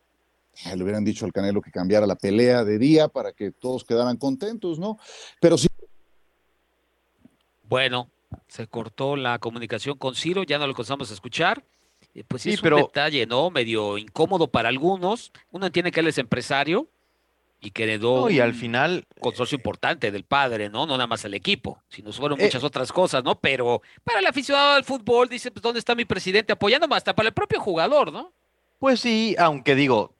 [0.65, 3.83] Ay, Le hubieran dicho al Canelo que cambiara la pelea de día para que todos
[3.85, 4.97] quedaran contentos, ¿no?
[5.39, 5.67] Pero sí,
[7.67, 8.09] Bueno,
[8.47, 11.63] se cortó la comunicación con Ciro, ya no lo alcanzamos a escuchar.
[12.13, 13.49] Eh, Pues sí, Sí, es pero- un detalle, ¿no?
[13.49, 15.31] Medio incómodo para algunos.
[15.51, 16.87] Uno entiende que él es empresario
[17.61, 20.85] y que heredó No, y al un final, consorcio importante del padre, ¿no?
[20.87, 23.39] No nada más el equipo, sino fueron Eh, muchas otras cosas, ¿no?
[23.39, 26.95] Pero para el aficionado al fútbol, dice, pues, ¿dónde está mi presidente apoyándome?
[26.95, 28.33] Hasta para el propio jugador, ¿no?
[28.79, 30.15] pues sí, aunque digo,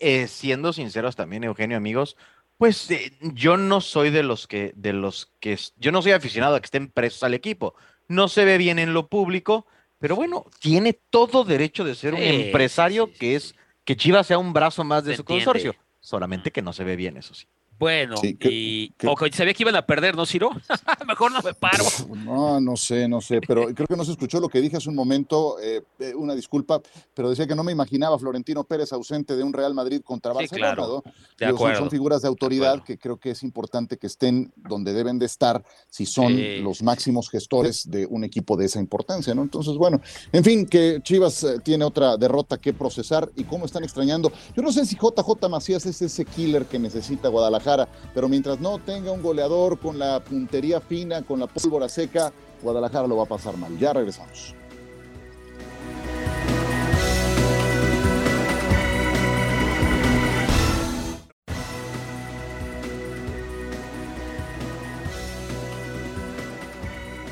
[0.00, 2.16] eh, siendo sinceros también, Eugenio, amigos,
[2.58, 6.56] pues eh, yo no soy de los que, de los que, yo no soy aficionado
[6.56, 7.76] a que estén presos al equipo.
[8.08, 9.64] No se ve bien en lo público,
[10.00, 13.96] pero bueno, tiene todo derecho de ser un sí, empresario sí, sí, que es que
[13.96, 15.44] Chivas sea un brazo más de Se su entiende.
[15.44, 17.46] consorcio, solamente que no se ve bien, eso sí.
[17.80, 20.50] Bueno, Sí, que- y que- o sabía que iban a perder, ¿no, Ciro?
[21.08, 21.82] Mejor no me paro.
[22.14, 24.90] No, no sé, no sé, pero creo que no se escuchó lo que dije hace
[24.90, 26.82] un momento, eh, eh, una disculpa,
[27.14, 30.32] pero decía que no me imaginaba a Florentino Pérez ausente de un Real Madrid contra
[30.32, 31.12] Sí, Barcelona, claro, ¿no?
[31.38, 35.18] De Digo, son- figuras de autoridad que creo que es importante que estén donde deben
[35.18, 39.34] de estar si son Sí, los sí, máximos gestores de un equipo de esa importancia,
[39.34, 39.40] ¿no?
[39.42, 43.84] Entonces, bueno, en fin, que Chivas eh, tiene otra derrota que procesar y cómo están
[43.84, 44.30] extrañando.
[44.54, 47.69] Yo no sé si JJ Macías es ese killer que necesita Guadalajara,
[48.14, 53.06] pero mientras no tenga un goleador con la puntería fina, con la pólvora seca, Guadalajara
[53.06, 53.78] lo va a pasar mal.
[53.78, 54.54] Ya regresamos.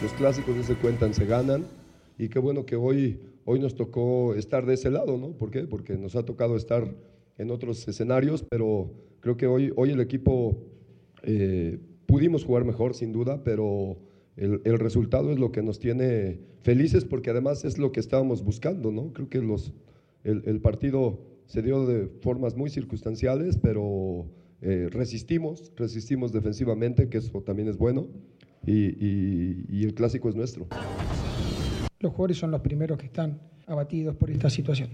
[0.00, 1.66] Los clásicos no se cuentan, se ganan.
[2.18, 5.32] Y qué bueno que hoy, hoy nos tocó estar de ese lado, ¿no?
[5.32, 5.64] ¿Por qué?
[5.64, 6.94] Porque nos ha tocado estar
[7.36, 10.58] en otros escenarios, pero creo que hoy, hoy el equipo
[11.22, 13.98] eh, pudimos jugar mejor, sin duda, pero
[14.36, 18.42] el, el resultado es lo que nos tiene felices porque además es lo que estábamos
[18.44, 19.12] buscando, ¿no?
[19.12, 19.72] Creo que los,
[20.24, 24.26] el, el partido se dio de formas muy circunstanciales, pero
[24.60, 28.06] eh, resistimos, resistimos defensivamente, que eso también es bueno,
[28.66, 30.66] y, y- y el clásico es nuestro.
[32.00, 34.88] Los jugadores son los primeros que están abatidos por esta situación.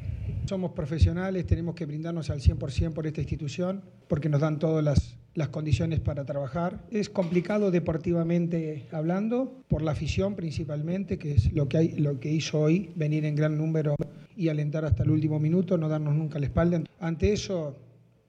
[0.47, 5.17] Somos profesionales, tenemos que brindarnos al 100% por esta institución, porque nos dan todas las,
[5.35, 6.85] las condiciones para trabajar.
[6.91, 12.33] Es complicado deportivamente hablando, por la afición principalmente, que es lo que, hay, lo que
[12.33, 13.97] hizo hoy, venir en gran número
[14.37, 16.83] y alentar hasta el último minuto, no darnos nunca la espalda.
[17.01, 17.77] Ante eso,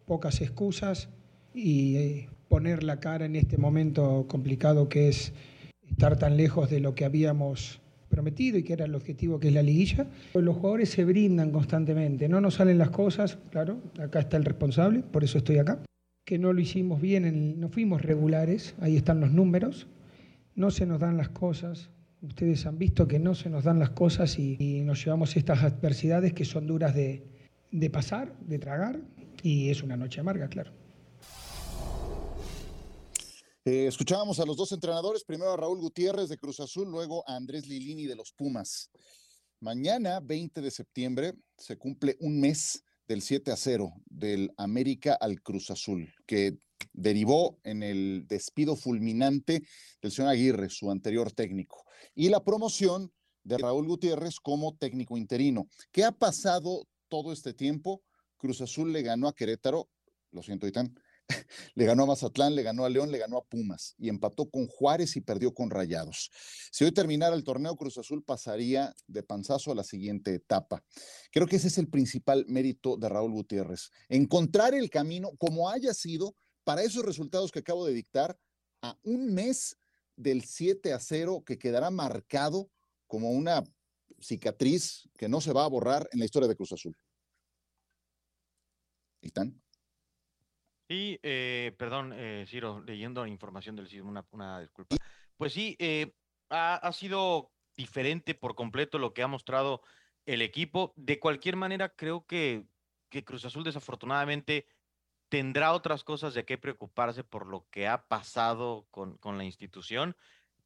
[0.05, 1.09] pocas excusas
[1.53, 5.33] y eh, poner la cara en este momento complicado que es
[5.89, 7.81] estar tan lejos de lo que habíamos
[8.15, 10.07] prometido y que era el objetivo que es la liguilla.
[10.33, 15.01] Los jugadores se brindan constantemente, no nos salen las cosas, claro, acá está el responsable,
[15.01, 15.79] por eso estoy acá,
[16.25, 19.87] que no lo hicimos bien, en- no fuimos regulares, ahí están los números,
[20.55, 21.89] no se nos dan las cosas,
[22.21, 25.61] ustedes han visto que no se nos dan las cosas y, y nos llevamos estas
[25.63, 27.21] adversidades que son duras de,
[27.71, 28.99] de pasar, de tragar,
[29.43, 30.71] y es una noche amarga, claro.
[33.67, 37.35] Eh, escuchábamos a los dos entrenadores, primero a Raúl Gutiérrez de Cruz Azul, luego a
[37.35, 38.91] Andrés Lilini de los Pumas.
[39.59, 45.41] Mañana, 20 de septiembre, se cumple un mes del 7 a 0 del América al
[45.41, 46.59] Cruz Azul, que
[46.93, 49.63] derivó en el despido fulminante
[49.99, 53.11] del señor Aguirre, su anterior técnico, y la promoción
[53.43, 55.67] de Raúl Gutiérrez como técnico interino.
[55.91, 58.03] ¿Qué ha pasado todo este tiempo?
[58.37, 59.89] Cruz Azul le ganó a Querétaro,
[60.29, 60.93] lo siento, Itán,
[61.75, 64.67] le ganó a Mazatlán, le ganó a León, le ganó a Pumas y empató con
[64.67, 66.31] Juárez y perdió con Rayados.
[66.71, 70.83] Si hoy terminara el torneo, Cruz Azul pasaría de panzazo a la siguiente etapa.
[71.31, 73.91] Creo que ese es el principal mérito de Raúl Gutiérrez.
[74.09, 78.37] Encontrar el camino, como haya sido, para esos resultados que acabo de dictar,
[78.81, 79.77] a un mes
[80.15, 82.69] del 7 a 0 que quedará marcado
[83.07, 83.63] como una
[84.19, 86.95] cicatriz que no se va a borrar en la historia de Cruz Azul.
[89.21, 89.59] ¿Están?
[90.87, 94.95] Sí, eh, perdón, eh, Ciro, leyendo información del sismo, una, una disculpa.
[95.35, 96.13] Pues sí, eh,
[96.49, 99.81] ha, ha, sido diferente por completo lo que ha mostrado
[100.25, 100.93] el equipo.
[100.95, 102.65] De cualquier manera, creo que,
[103.09, 104.67] que Cruz Azul desafortunadamente
[105.29, 110.15] tendrá otras cosas de qué preocuparse por lo que ha pasado con, con la institución,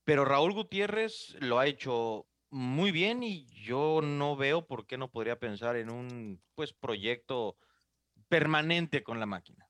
[0.03, 5.09] pero Raúl Gutiérrez lo ha hecho muy bien y yo no veo por qué no
[5.09, 7.57] podría pensar en un pues proyecto
[8.27, 9.68] permanente con la máquina.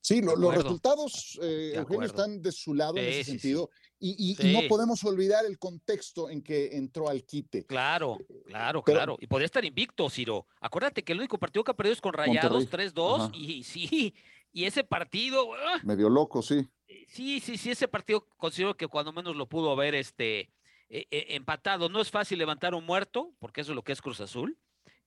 [0.00, 3.70] Sí, lo, los resultados, eh, Eugenio, están de su lado sí, en ese sí, sentido
[4.02, 7.66] y, y, y, no podemos olvidar el contexto en que entró al quite.
[7.66, 9.16] Claro, claro, Pero, claro.
[9.20, 10.46] Y podría estar invicto, Ciro.
[10.58, 14.14] Acuérdate que el único partido que ha perdido es con Rayados, 3-2, y sí,
[14.52, 15.44] y ese partido...
[15.50, 16.66] Uh, Medio loco, sí.
[17.08, 20.50] Sí, sí, sí, ese partido considero que cuando menos lo pudo haber este,
[20.88, 21.88] eh, eh, empatado.
[21.90, 24.58] No es fácil levantar un muerto, porque eso es lo que es Cruz Azul,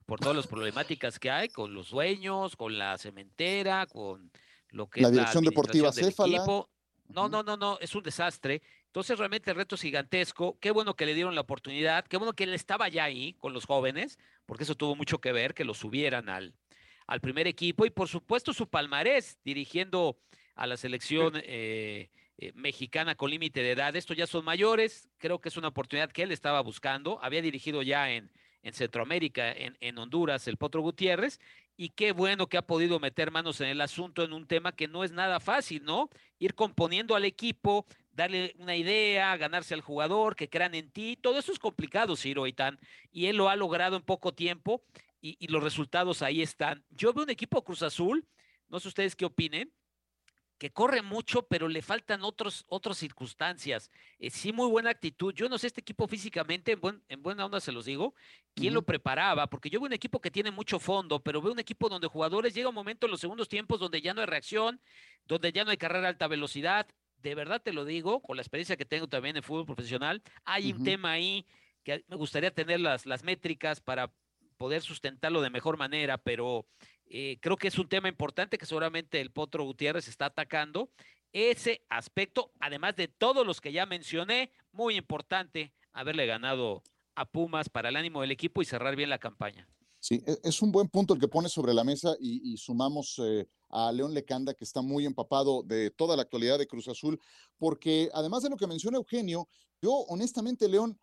[0.06, 4.32] por todas las problemáticas que hay con los dueños, con la cementera, con
[4.74, 6.46] lo que la es dirección la deportiva Céfala.
[7.10, 8.62] No, no, no, no, es un desastre.
[8.88, 10.58] Entonces, realmente el reto es gigantesco.
[10.60, 13.54] Qué bueno que le dieron la oportunidad, qué bueno que él estaba ya ahí con
[13.54, 16.56] los jóvenes, porque eso tuvo mucho que ver, que lo subieran al,
[17.06, 17.86] al primer equipo.
[17.86, 20.18] Y por supuesto, su palmarés dirigiendo
[20.56, 23.96] a la selección eh, eh, mexicana con límite de edad.
[23.96, 27.20] Estos ya son mayores, creo que es una oportunidad que él estaba buscando.
[27.22, 28.32] Había dirigido ya en,
[28.64, 31.40] en Centroamérica, en, en, Honduras, el Potro Gutiérrez,
[31.76, 34.88] y qué bueno que ha podido meter manos en el asunto en un tema que
[34.88, 36.10] no es nada fácil, ¿no?
[36.40, 41.40] Ir componiendo al equipo, darle una idea, ganarse al jugador, que crean en ti, todo
[41.40, 42.80] eso es complicado, Ciro Itán,
[43.12, 44.84] y él lo ha logrado en poco tiempo
[45.22, 46.84] y, y los resultados ahí están.
[46.92, 48.28] Yo veo un equipo Cruz Azul,
[48.70, 49.72] no sé ustedes qué opinen,
[50.58, 53.92] que corre mucho, pero le faltan otros, otras circunstancias.
[54.20, 55.34] Eh, sí, muy buena actitud.
[55.34, 58.14] Yo no sé este equipo físicamente, en, buen, en buena onda se los digo,
[58.54, 58.76] quién uh -huh.
[58.76, 61.90] lo preparaba, porque yo veo un equipo que tiene mucho fondo, pero veo un equipo
[61.90, 64.80] donde jugadores llega un momento en los segundos tiempos donde ya no hay reacción,
[65.26, 66.88] donde ya no hay carrera a alta velocidad.
[67.18, 70.72] De verdad te lo digo, con la experiencia que tengo también en fútbol profesional, hay
[70.72, 70.80] uh -huh.
[70.80, 71.46] un tema ahí
[71.84, 74.12] que me gustaría tener las, las métricas para
[74.58, 76.66] poder sustentarlo de mejor manera, pero
[77.16, 80.90] eh, creo que es un tema importante que seguramente el Potro Gutiérrez está atacando.
[81.32, 86.82] Ese aspecto, además de todos los que ya mencioné, muy importante haberle ganado
[87.14, 89.70] a Pumas para el ánimo del equipo y cerrar bien la campaña.
[90.00, 93.48] Sí, e, es un buen punto el que pone sobre la mesa y, sumamos eh,
[93.70, 97.22] a León Lecanda, que está muy empapado de toda la actualidad de Cruz Azul,
[97.60, 99.48] porque además de lo que menciona Eugenio,
[99.80, 101.00] yo honestamente, León,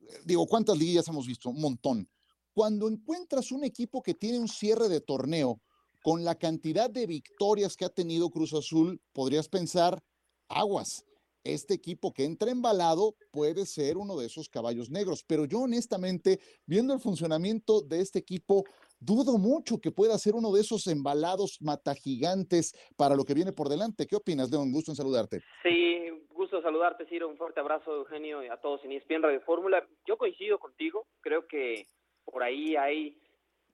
[0.00, 1.50] eh, digo, ¿cuántas liguillas hemos visto?
[1.50, 2.08] Un montón
[2.54, 5.60] cuando encuentras un equipo que tiene un cierre de torneo
[6.02, 10.02] con la cantidad de victorias que ha tenido Cruz Azul, podrías pensar,
[10.48, 11.04] aguas,
[11.44, 16.38] este equipo que entra embalado puede ser uno de esos caballos negros, pero yo honestamente,
[16.66, 18.64] viendo el funcionamiento de este equipo,
[19.00, 23.68] dudo mucho que pueda ser uno de esos embalados matagigantes para lo que viene por
[23.68, 24.06] delante.
[24.06, 24.70] ¿Qué opinas, León?
[24.70, 25.40] Gusto en saludarte.
[25.62, 27.28] Sí, gusto saludarte, Ciro.
[27.28, 29.84] Un fuerte abrazo, Eugenio, y a todos en ESPN Radio Fórmula.
[30.06, 31.86] Yo coincido contigo, creo que
[32.32, 33.16] por ahí hay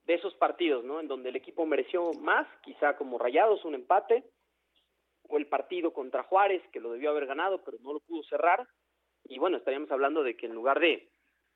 [0.05, 0.99] de esos partidos, ¿no?
[0.99, 4.23] En donde el equipo mereció más, quizá como Rayados, un empate,
[5.27, 8.67] o el partido contra Juárez, que lo debió haber ganado, pero no lo pudo cerrar.
[9.25, 11.09] Y bueno, estaríamos hablando de que en lugar de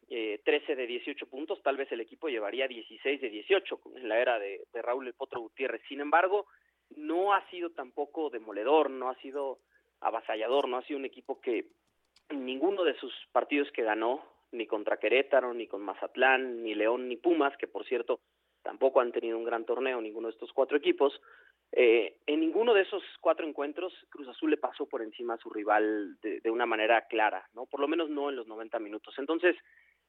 [0.10, 4.20] eh, 13 de 18 puntos, tal vez el equipo llevaría 16 de 18 en la
[4.20, 5.82] era de, de Raúl El Potro Gutiérrez.
[5.90, 6.46] Sin embargo,
[6.96, 9.60] no ha sido tampoco demoledor, no ha sido
[10.00, 11.68] avasallador, no ha sido un equipo que
[12.30, 14.24] en ninguno de sus partidos que ganó
[14.54, 18.22] ni contra Querétaro, ni con Mazatlán, ni León, ni Pumas, que por cierto
[18.62, 21.20] tampoco han tenido un gran torneo ninguno de estos cuatro equipos.
[21.72, 25.50] Eh, en ninguno de esos cuatro encuentros Cruz Azul le pasó por encima a su
[25.50, 29.16] rival de, de, una manera clara, no, por lo menos no en los 90 minutos.
[29.18, 29.56] Entonces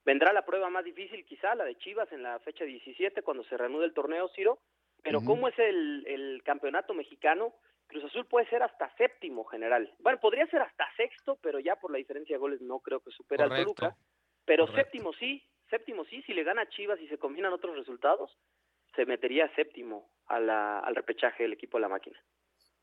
[0.05, 3.57] vendrá la prueba más difícil, quizá la de Chivas en la fecha 17 cuando se
[3.57, 4.59] reanude el torneo, Ciro.
[5.03, 5.27] Pero uh -huh.
[5.27, 7.55] cómo es el, el campeonato mexicano,
[7.87, 9.91] Cruz Azul puede ser hasta séptimo general.
[9.99, 13.11] Bueno, podría ser hasta sexto, pero ya por la diferencia de goles no creo que
[13.11, 13.97] supera al Toluca.
[14.45, 14.91] Pero Correcto.
[14.91, 18.31] séptimo sí, séptimo sí, si le gana a Chivas y se combinan otros resultados,
[18.95, 22.19] se metería séptimo al repechaje del equipo de la máquina.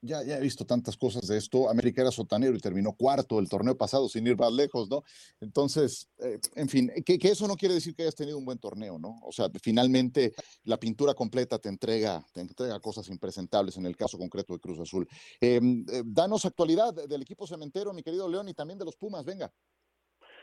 [0.04, 1.70] Ya, ya he visto tantas cosas de esto.
[1.70, 5.04] América era sotanero y terminó cuarto el torneo pasado sin ir más lejos, ¿no?
[5.40, 8.98] Entonces, eh, en fin, que, eso no quiere decir que hayas tenido un buen torneo,
[8.98, 9.20] ¿no?
[9.22, 10.34] O sea, finalmente
[10.64, 14.80] la pintura completa te entrega, te entrega cosas impresentables en el caso concreto de Cruz
[14.80, 15.08] Azul.
[15.40, 19.24] Em, eh, danos actualidad del equipo cementero, mi querido León, y también de los Pumas,
[19.24, 19.54] venga.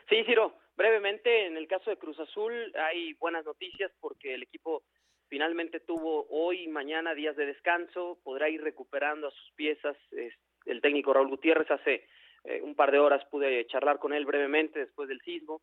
[0.08, 4.82] Sí, Ciro, brevemente, en el caso de Cruz Azul hay buenas noticias porque el equipo
[5.28, 9.96] Finalmente tuvo hoy y mañana días de descanso, podrá ir recuperando a sus piezas.
[10.64, 12.06] El técnico Raúl Gutiérrez hace
[12.44, 15.60] eh, un par de horas pude charlar con él brevemente después del sismo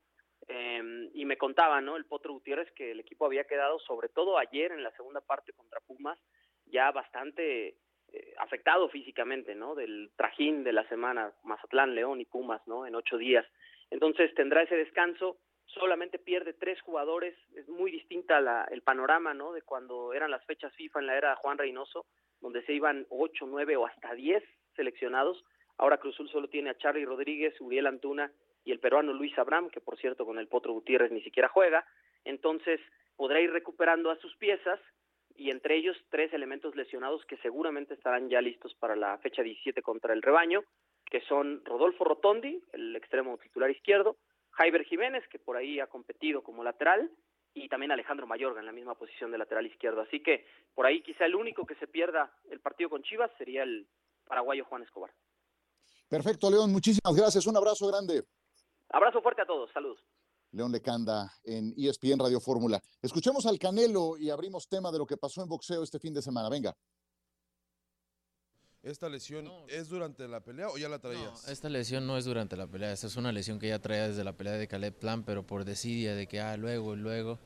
[0.47, 1.97] em, y me contaba, ¿no?
[1.97, 5.51] El Potro Gutiérrez que el equipo había quedado, sobre todo ayer en la segunda parte
[5.53, 6.19] contra Pumas,
[6.65, 7.77] ya bastante
[8.13, 9.73] eh, afectado físicamente, ¿no?
[9.73, 12.85] Del trajín de la semana, Mazatlán, León y Pumas, ¿no?
[12.85, 13.47] En ocho días.
[13.89, 19.51] Entonces tendrá ese descanso solamente pierde tres jugadores, es muy distinta la, el panorama, ¿no?
[19.53, 22.05] De cuando eran las fechas FIFA en la era de Juan Reynoso,
[22.39, 24.43] donde se iban ocho, nueve o hasta diez
[24.75, 25.43] seleccionados.
[25.77, 28.31] Ahora Cruzul solo tiene a Charlie Rodríguez, Uriel Antuna
[28.63, 31.85] y el peruano Luis Abraham, que por cierto con el Potro Gutiérrez ni siquiera juega.
[32.23, 32.79] Entonces
[33.15, 34.79] podrá ir recuperando a sus piezas
[35.35, 39.81] y entre ellos tres elementos lesionados que seguramente estarán ya listos para la fecha 17
[39.81, 40.63] contra el rebaño,
[41.09, 44.17] que son Rodolfo Rotondi, el extremo titular izquierdo,
[44.51, 47.11] Jaiber Jiménez, que por ahí ha competido como lateral,
[47.53, 50.01] y también Alejandro Mayorga en la misma posición de lateral izquierdo.
[50.01, 53.63] Así que por ahí quizá el único que se pierda el partido con Chivas sería
[53.63, 53.87] el
[54.27, 55.11] paraguayo Juan Escobar.
[56.09, 57.47] Perfecto, León, muchísimas gracias.
[57.47, 58.23] Un abrazo grande.
[58.89, 59.99] Abrazo fuerte a todos, saludos.
[60.51, 62.79] León Lecanda en ESPN Radio Fórmula.
[63.01, 66.21] Escuchemos al Canelo y abrimos tema de lo que pasó en boxeo este fin de
[66.21, 66.49] semana.
[66.49, 66.75] Venga.
[68.85, 71.43] ¿Esta lesión es durante la pelea o ya la traías?
[71.43, 74.07] No, esta lesión no es durante la pelea, esta es una lesión que ya traía
[74.07, 77.39] desde la pelea de Caleb Plan, pero por desidia de que, ah, luego y luego.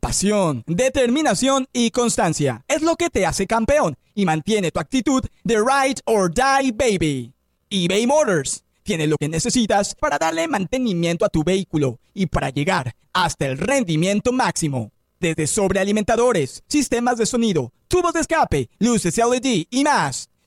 [0.00, 5.56] Pasión, determinación y constancia es lo que te hace campeón y mantiene tu actitud de
[5.56, 7.32] ride or die baby.
[7.70, 12.94] eBay Motors tiene lo que necesitas para darle mantenimiento a tu vehículo y para llegar
[13.14, 14.92] hasta el rendimiento máximo.
[15.18, 20.28] Desde sobrealimentadores, sistemas de sonido, tubos de escape, luces LED y más.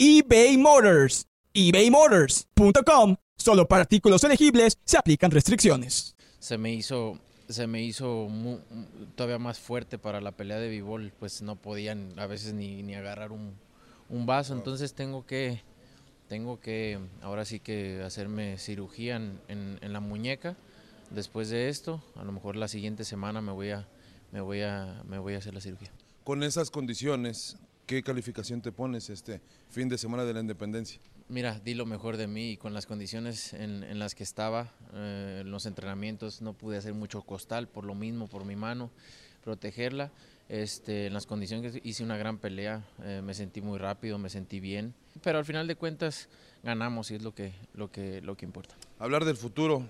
[0.00, 1.26] eBay Motors.
[1.52, 3.16] ebaymotors.com.
[3.36, 6.14] Solo para artículos elegibles se aplican restricciones.
[6.38, 7.18] Se me hizo
[7.48, 8.28] se me hizo
[9.16, 12.94] todavía más fuerte para la pelea de b pues no podían a veces ni, ni
[12.94, 13.56] agarrar un,
[14.10, 15.62] un, vaso, entonces tengo que,
[16.28, 20.56] tengo que ahora sí que hacerme cirugía en, en, la muñeca.
[21.10, 23.88] Después de esto, a lo mejor la siguiente semana me voy a,
[24.30, 25.90] me voy a, me voy a hacer la cirugía.
[26.24, 27.56] Con esas condiciones,
[27.88, 31.00] ¿qué calificación te pones este fin de semana de la independencia?
[31.30, 35.38] Mira, di lo mejor de mí y con las condiciones en, las que estaba, eh,
[35.40, 38.90] en los entrenamientos no pude hacer mucho costal por lo mismo, por mi mano,
[39.42, 40.12] protegerla.
[40.50, 44.28] Este, en las condiciones que hice una gran pelea, eh, me sentí muy rápido, me
[44.28, 46.28] sentí bien, pero al final de cuentas
[46.62, 48.74] ganamos y es lo que, lo que, lo que importa.
[48.98, 49.86] Hablar del futuro,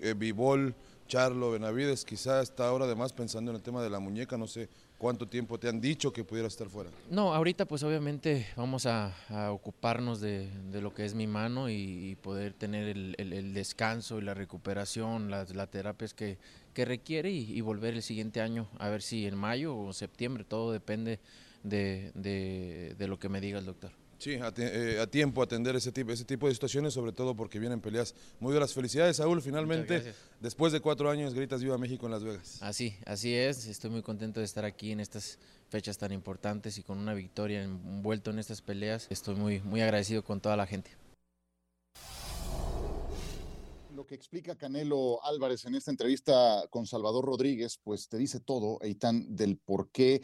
[0.00, 0.74] eh, Bibol,
[1.08, 4.68] Charlo, Benavides, quizá está ahora además pensando en el tema de la muñeca, no sé
[4.98, 6.90] cuánto tiempo te han dicho que pudiera estar fuera.
[7.08, 9.14] No, ahorita pues obviamente vamos a,
[9.50, 15.30] ocuparnos de, lo que es mi mano y, poder tener el, descanso y la recuperación,
[15.30, 16.38] las, terapias que,
[16.74, 21.20] requiere y, volver el siguiente año, a ver si en mayo o septiembre, todo depende
[21.62, 23.92] de lo que me diga el doctor.
[24.18, 27.80] Sí, eh, a, tiempo atender ese tipo, ese tipo de situaciones, sobre todo porque vienen
[27.80, 28.74] peleas muy duras.
[28.74, 32.58] Felicidades, Saúl, finalmente, después de cuatro años, gritas Viva México en Las Vegas.
[32.60, 35.38] Así, así es, estoy muy contento de estar aquí en estas
[35.68, 39.06] fechas tan importantes y con una victoria envuelto en estas peleas.
[39.08, 40.90] Estoy muy, muy agradecido con toda la gente.
[43.94, 48.78] Lo que explica Canelo Álvarez en esta entrevista con Salvador Rodríguez, pues te dice todo,
[48.82, 50.22] Eitan, del por qué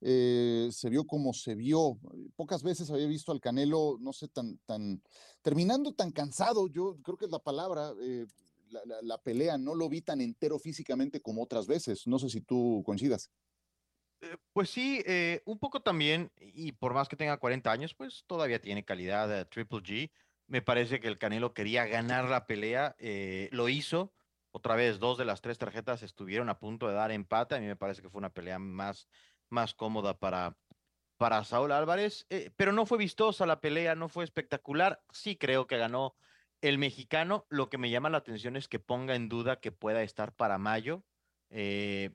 [0.00, 1.98] eh, se vio como se vio.
[2.36, 5.02] Pocas veces había visto al Canelo, no sé, tan, tan,
[5.42, 8.26] terminando tan cansado, yo creo que es la palabra, eh,
[9.02, 12.06] la, pelea, no lo vi tan entero físicamente como otras veces.
[12.06, 13.30] No sé si tú coincidas.
[14.20, 15.02] Eh, pues sí,
[15.44, 19.78] un poco también, y por más que tenga 40 años, pues todavía tiene calidad Triple
[19.78, 20.10] G.
[20.46, 22.96] Me parece que el Canelo quería ganar la pelea,
[23.50, 24.12] lo hizo.
[24.50, 27.54] Otra vez, dos de las tres tarjetas estuvieron a punto de dar empate.
[27.54, 29.08] A mí me parece que fue una pelea más
[29.50, 30.56] más cómoda para,
[31.16, 35.02] para Saúl Álvarez, eh, pero no fue vistosa la pelea, no fue espectacular.
[35.10, 36.16] Sí creo que ganó
[36.60, 37.46] el mexicano.
[37.48, 40.58] Lo que me llama la atención es que ponga en duda que pueda estar para
[40.58, 41.04] mayo.
[41.50, 42.10] Eh,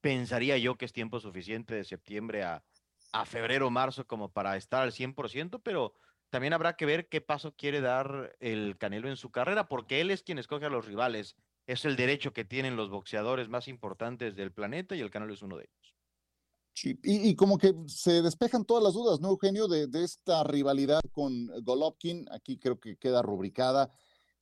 [0.00, 2.64] pensaría yo que es tiempo suficiente de septiembre a,
[3.12, 5.94] a febrero, marzo, como para estar al 100%, pero
[6.30, 10.10] también habrá que ver qué paso quiere dar el Canelo en su carrera, porque él
[10.10, 11.36] es quien escoge a los rivales.
[11.66, 15.42] Es el derecho que tienen los boxeadores más importantes del planeta y el Canelo es
[15.42, 15.97] uno de ellos.
[16.80, 19.66] Sí, y, como que se despejan todas las dudas, ¿no, Eugenio?
[19.66, 22.24] De, esta rivalidad con Golovkin.
[22.30, 23.90] Aquí creo que queda rubricada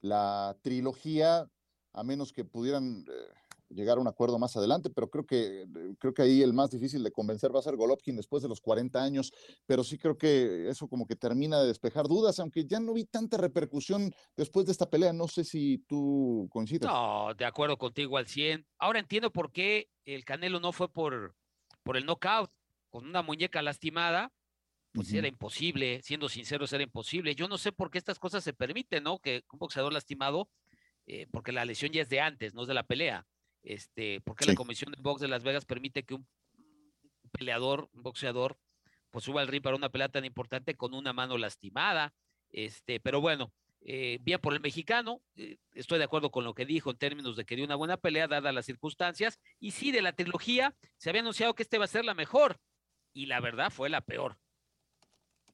[0.03, 1.51] la trilogía,
[1.95, 3.13] a menos que pudieran eh,
[3.71, 5.65] llegar a un acuerdo más adelante, pero creo que,
[5.99, 8.61] creo que ahí el más difícil de convencer va a ser Golovkin después de los
[8.61, 9.33] 40 años,
[9.65, 13.07] pero sí creo que eso como que termina de despejar dudas, aunque ya no vi
[13.07, 16.87] tanta repercusión después de esta pelea, no sé si tú coincides.
[16.87, 18.67] No, de acuerdo contigo al 100.
[18.79, 21.35] Ahora entiendo por qué el Canelo no fue por,
[21.87, 22.51] por el knockout,
[22.91, 24.33] con una muñeca lastimada,
[24.93, 27.35] pues era imposible, siendo sinceros, era imposible.
[27.35, 29.21] Yo no sé por qué estas cosas se permiten, ¿no?
[29.21, 30.51] Que un boxeador lastimado,
[31.07, 33.27] eh, porque la lesión ya es de antes, no es de la pelea
[33.67, 36.27] este, porque la Comisión de Box de Las Vegas permite que un
[37.33, 38.59] peleador, un boxeador,
[39.11, 42.15] pues suba al ring para una pelea tan importante con una mano lastimada,
[42.51, 43.53] este, pero bueno,
[43.89, 47.37] eh, bien por el mexicano, eh, estoy de acuerdo con lo que dijo en términos
[47.37, 51.09] de que dio una buena pelea dadas las circunstancias, y sí, de la trilogía se
[51.09, 52.59] había anunciado que este va a ser la mejor,
[53.13, 54.37] y la verdad fue la peor.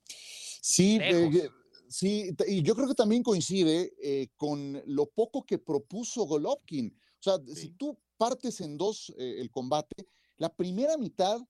[0.07, 1.51] Sí, eh,
[1.89, 3.93] sí, y yo creo que también coincide
[4.37, 6.97] con lo poco que propuso Golovkin.
[7.19, 10.07] O sea, si tú partes en dos eh, el combate,
[10.37, 11.41] la primera mitad,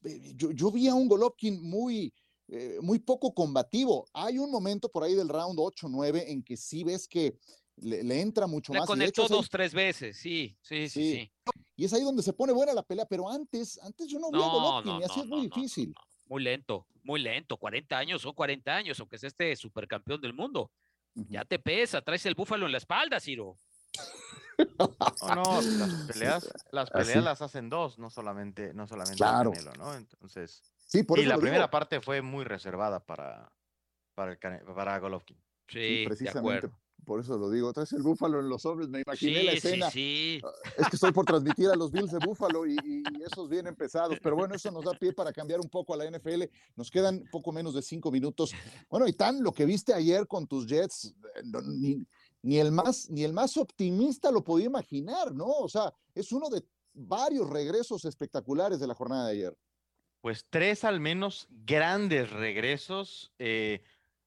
[0.00, 2.12] pues, yo, vi a un Golovkin muy,
[2.48, 4.08] eh, muy poco combativo.
[4.12, 7.38] Hay un momento por ahí del round 8-9 en que sí ves que
[7.76, 8.86] le, entra mucho la más.
[8.86, 11.32] conectó dos, tres veces, sí, sí, sí, sí,
[11.76, 14.42] Y es ahí donde se pone buena la pelea, pero antes, antes yo no vi
[14.42, 15.94] a Golovkin y así es muy difícil.
[16.26, 20.70] Muy lento, muy lento, 40 años son 40 años, aunque es este supercampeón del mundo.
[21.14, 23.58] Ya te pesa, traes el búfalo en la espalda, Ciro.
[24.78, 29.52] Oh, no, las peleas, las peleas las hacen dos, no solamente, no solamente claro.
[29.78, 29.94] ¿no?
[29.94, 33.52] Entonces, sí, por y la primera parte fue muy reservada para,
[34.14, 35.40] para, el, para Golovkin.
[35.68, 36.70] Sí, precisamente.
[37.04, 39.90] Por eso lo digo, traes el búfalo en los hombres, me imaginé la escena.
[39.90, 40.42] Sí,
[40.76, 44.18] Es que estoy por transmitir a los Bills de Búfalo y, y, esos vienen pesados,
[44.22, 46.42] pero bueno, eso nos da pie para cambiar un poco a la NFL.
[46.76, 48.52] Nos quedan poco menos de cinco minutos.
[48.90, 52.06] Bueno, y tan lo que viste ayer con tus Jets, eh, ni,
[52.42, 55.46] ni el más, ni el más optimista lo podía imaginar, ¿no?
[55.46, 56.62] O sea, es uno de
[56.92, 59.56] varios regresos espectaculares de la jornada de ayer.
[60.20, 63.32] Pues tres al menos grandes regresos.
[63.38, 63.82] Eh,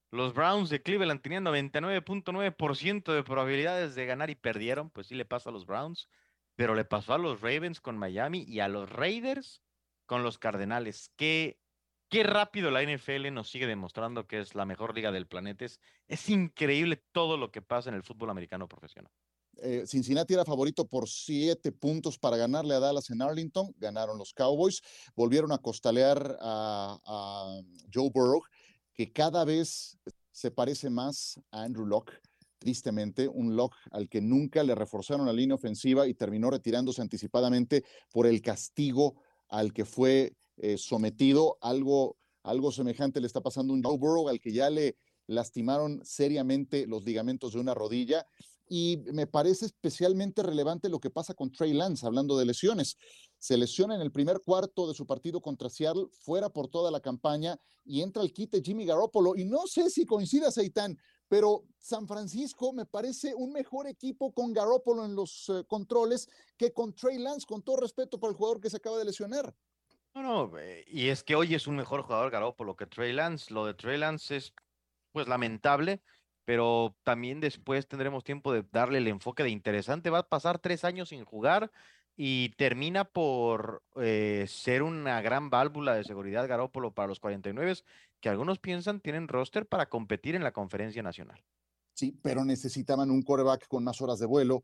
[0.09, 5.25] los Browns de Cleveland tenían 99.9% de probabilidades de ganar y perdieron, pues sí le
[5.25, 6.09] pasa a los Browns,
[6.55, 9.61] pero le pasó a los Ravens con Miami y a los Raiders
[10.05, 11.11] con los Cardenales.
[11.15, 11.61] Qué
[12.11, 15.63] Qué rápido la NFL nos sigue demostrando que es la mejor liga del planeta.
[15.63, 19.13] Es, increíble todo lo que pasa en el fútbol americano profesional.
[19.57, 23.73] Eh, Cincinnati era favorito por siete puntos para ganarle a Dallas en Arlington.
[23.77, 24.81] Ganaron los Cowboys.
[25.15, 27.59] Volvieron a costalear a,
[27.93, 28.41] Joe Burrow,
[28.93, 29.97] que cada vez
[30.31, 32.13] se parece más a Andrew Locke
[32.57, 37.83] tristemente, un Locke al que nunca le reforzaron la línea ofensiva y terminó retirándose anticipadamente
[38.11, 39.15] por el castigo
[39.49, 41.57] al que fue eh, sometido.
[41.59, 44.95] Algo, algo semejante le está pasando a un Joe Burrow al que ya le
[45.25, 48.27] lastimaron seriamente los ligamentos de una rodilla.
[48.73, 52.95] Y me parece especialmente relevante lo que pasa con Trey Lance, hablando de lesiones.
[53.37, 57.01] Se lesiona en el primer cuarto de su partido contra Seattle, fuera por toda la
[57.01, 59.35] campaña, y entra el quite Jimmy Garoppolo.
[59.35, 60.97] Y no sé si coincida, Seitan,
[61.27, 66.71] pero San Francisco me parece un mejor equipo con Garoppolo en los eh, controles que
[66.71, 69.53] con Trey Lance, con todo respeto para el jugador que se acaba de lesionar.
[70.13, 73.53] No, no, eh, y es que hoy es un mejor jugador Garoppolo que Trey Lance.
[73.53, 74.53] Lo de Trey Lance es
[75.11, 76.01] pues lamentable,
[76.45, 80.09] pero también después tendremos tiempo de darle el enfoque de interesante.
[80.09, 81.71] Va a pasar tres años sin jugar
[82.15, 87.77] y termina por eh, ser una gran válvula de seguridad Garópolo para los 49,
[88.19, 91.43] que algunos piensan tienen roster para competir en la conferencia nacional.
[91.93, 94.63] Sí, pero necesitaban un coreback con más horas de vuelo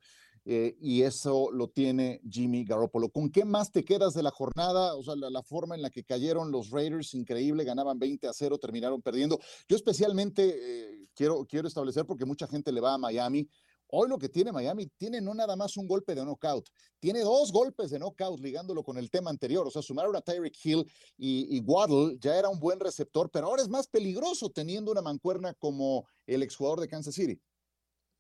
[0.50, 3.10] eh, y eso lo tiene Jimmy Garoppolo.
[3.10, 4.96] ¿Con qué más te quedas de la jornada?
[4.96, 8.58] O sea, la, forma en la que cayeron los Raiders, increíble, ganaban 20 a 0,
[8.58, 9.40] terminaron perdiendo.
[9.68, 13.50] Yo especialmente eh, quiero, quiero establecer, porque mucha gente le va a Miami,
[13.90, 17.52] Hoy lo que tiene Miami tiene no nada más un golpe de knockout, tiene dos
[17.54, 19.66] golpes de knockout ligándolo con el tema anterior.
[19.66, 20.86] O sea, sumaron a Tyreek Hill
[21.18, 25.54] y, Waddle ya era un buen receptor, pero ahora es más peligroso teniendo una mancuerna
[25.54, 27.40] como el exjugador de Kansas City.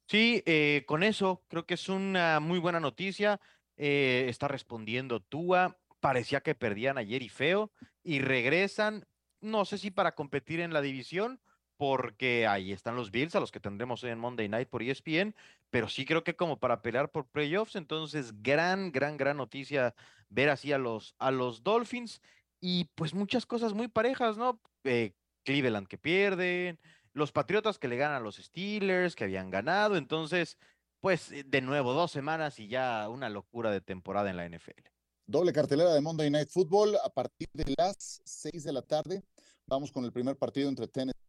[0.07, 3.41] Sí, eh, con eso creo que es una muy buena noticia.
[3.75, 5.77] Eh, está respondiendo Tua.
[5.99, 7.71] parecía que perdían ayer y feo,
[8.03, 9.05] y regresan,
[9.41, 11.41] no sé si para competir en la división,
[11.77, 15.35] porque ahí están los Bills, a los que tendremos en Monday Night por ESPN,
[15.69, 19.95] pero sí creo que como para pelear por playoffs, entonces gran, gran, gran noticia
[20.29, 22.21] ver así a los, a los Dolphins
[22.59, 24.59] y pues muchas cosas muy parejas, ¿no?
[24.83, 25.13] Eh,
[25.43, 26.79] Cleveland que pierden,
[27.13, 30.57] los Patriotas que le ganan a los Steelers, que habían ganado, entonces,
[30.99, 34.81] pues de nuevo, dos semanas y ya una locura de temporada en la NFL.
[35.25, 39.23] Doble cartelera de Monday Night Football a partir de las seis de la tarde.
[39.67, 41.26] Vamos con el primer partido entre Tennessee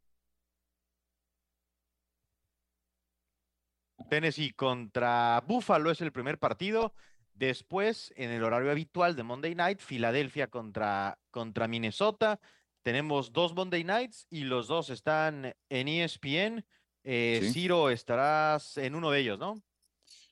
[4.09, 6.93] Tennessee contra Buffalo es el primer partido.
[7.35, 12.41] Después, en el horario habitual de Monday Night, Filadelfia contra, contra Minnesota.
[12.83, 16.65] Tenemos dos Monday Nights y los dos están en ESPN.
[17.05, 19.63] Eh, Ciro, estarás en uno de ellos, ¿no?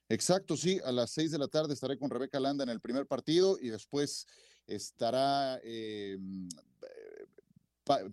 [0.08, 0.80] Exacto, sí.
[0.84, 3.68] A las seis de la tarde estaré con Rebeca Landa en el primer partido y
[3.68, 4.26] después
[4.66, 6.18] estará eh,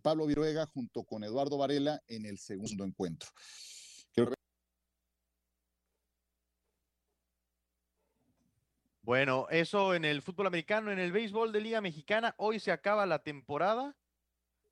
[0.02, 3.30] Pablo Viruega junto con Eduardo Varela en el segundo encuentro.
[9.04, 13.06] Bueno, eso en el fútbol americano, en el béisbol de Liga Mexicana, hoy se acaba
[13.06, 13.98] la temporada.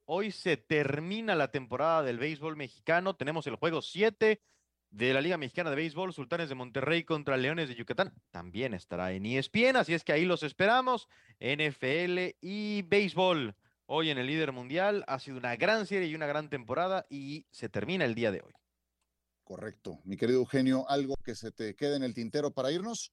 [0.06, 3.14] Hoy se termina la temporada del béisbol mexicano.
[3.18, 4.42] Tenemos el juego 7
[4.90, 8.14] de la Liga Mexicana de Béisbol, Sultanes de Monterrey contra Leones de Yucatán.
[8.32, 11.10] También estará en ESPN, así es que ahí los esperamos.
[11.42, 13.56] NFL y béisbol.
[13.86, 17.48] Hoy en el líder mundial ha sido una gran serie y una gran temporada y
[17.52, 18.54] se termina el día de hoy.
[19.44, 20.00] Correcto.
[20.06, 23.12] Mi querido Eugenio, ¿algo que se te quede en el tintero para irnos?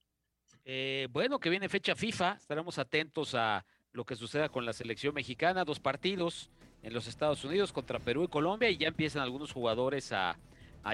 [0.71, 3.65] Eh, bueno, que viene fecha FIFA, estaremos atentos a
[3.95, 6.51] lo que suceda con la selección mexicana, dos partidos
[6.83, 10.37] en los Estados Unidos contra Perú y Colombia y ya empiezan algunos jugadores a,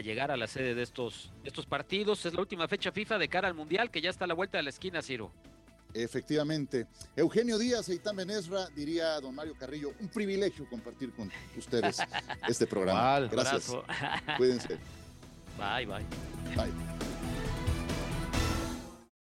[0.04, 2.24] llegar a la sede de estos, estos partidos.
[2.24, 4.58] Es la última fecha FIFA de cara al Mundial que ya está a la vuelta
[4.58, 5.32] de la esquina, Ciro.
[5.92, 6.86] Efectivamente.
[7.16, 11.98] Eugenio Díaz, Eitan Benesra, diría don Mario Carrillo, un privilegio compartir con ustedes
[12.48, 13.26] este programa.
[13.26, 13.72] Gracias.
[14.36, 14.78] Cuídense.
[15.58, 16.06] Bye, bye.
[16.54, 17.13] Bye.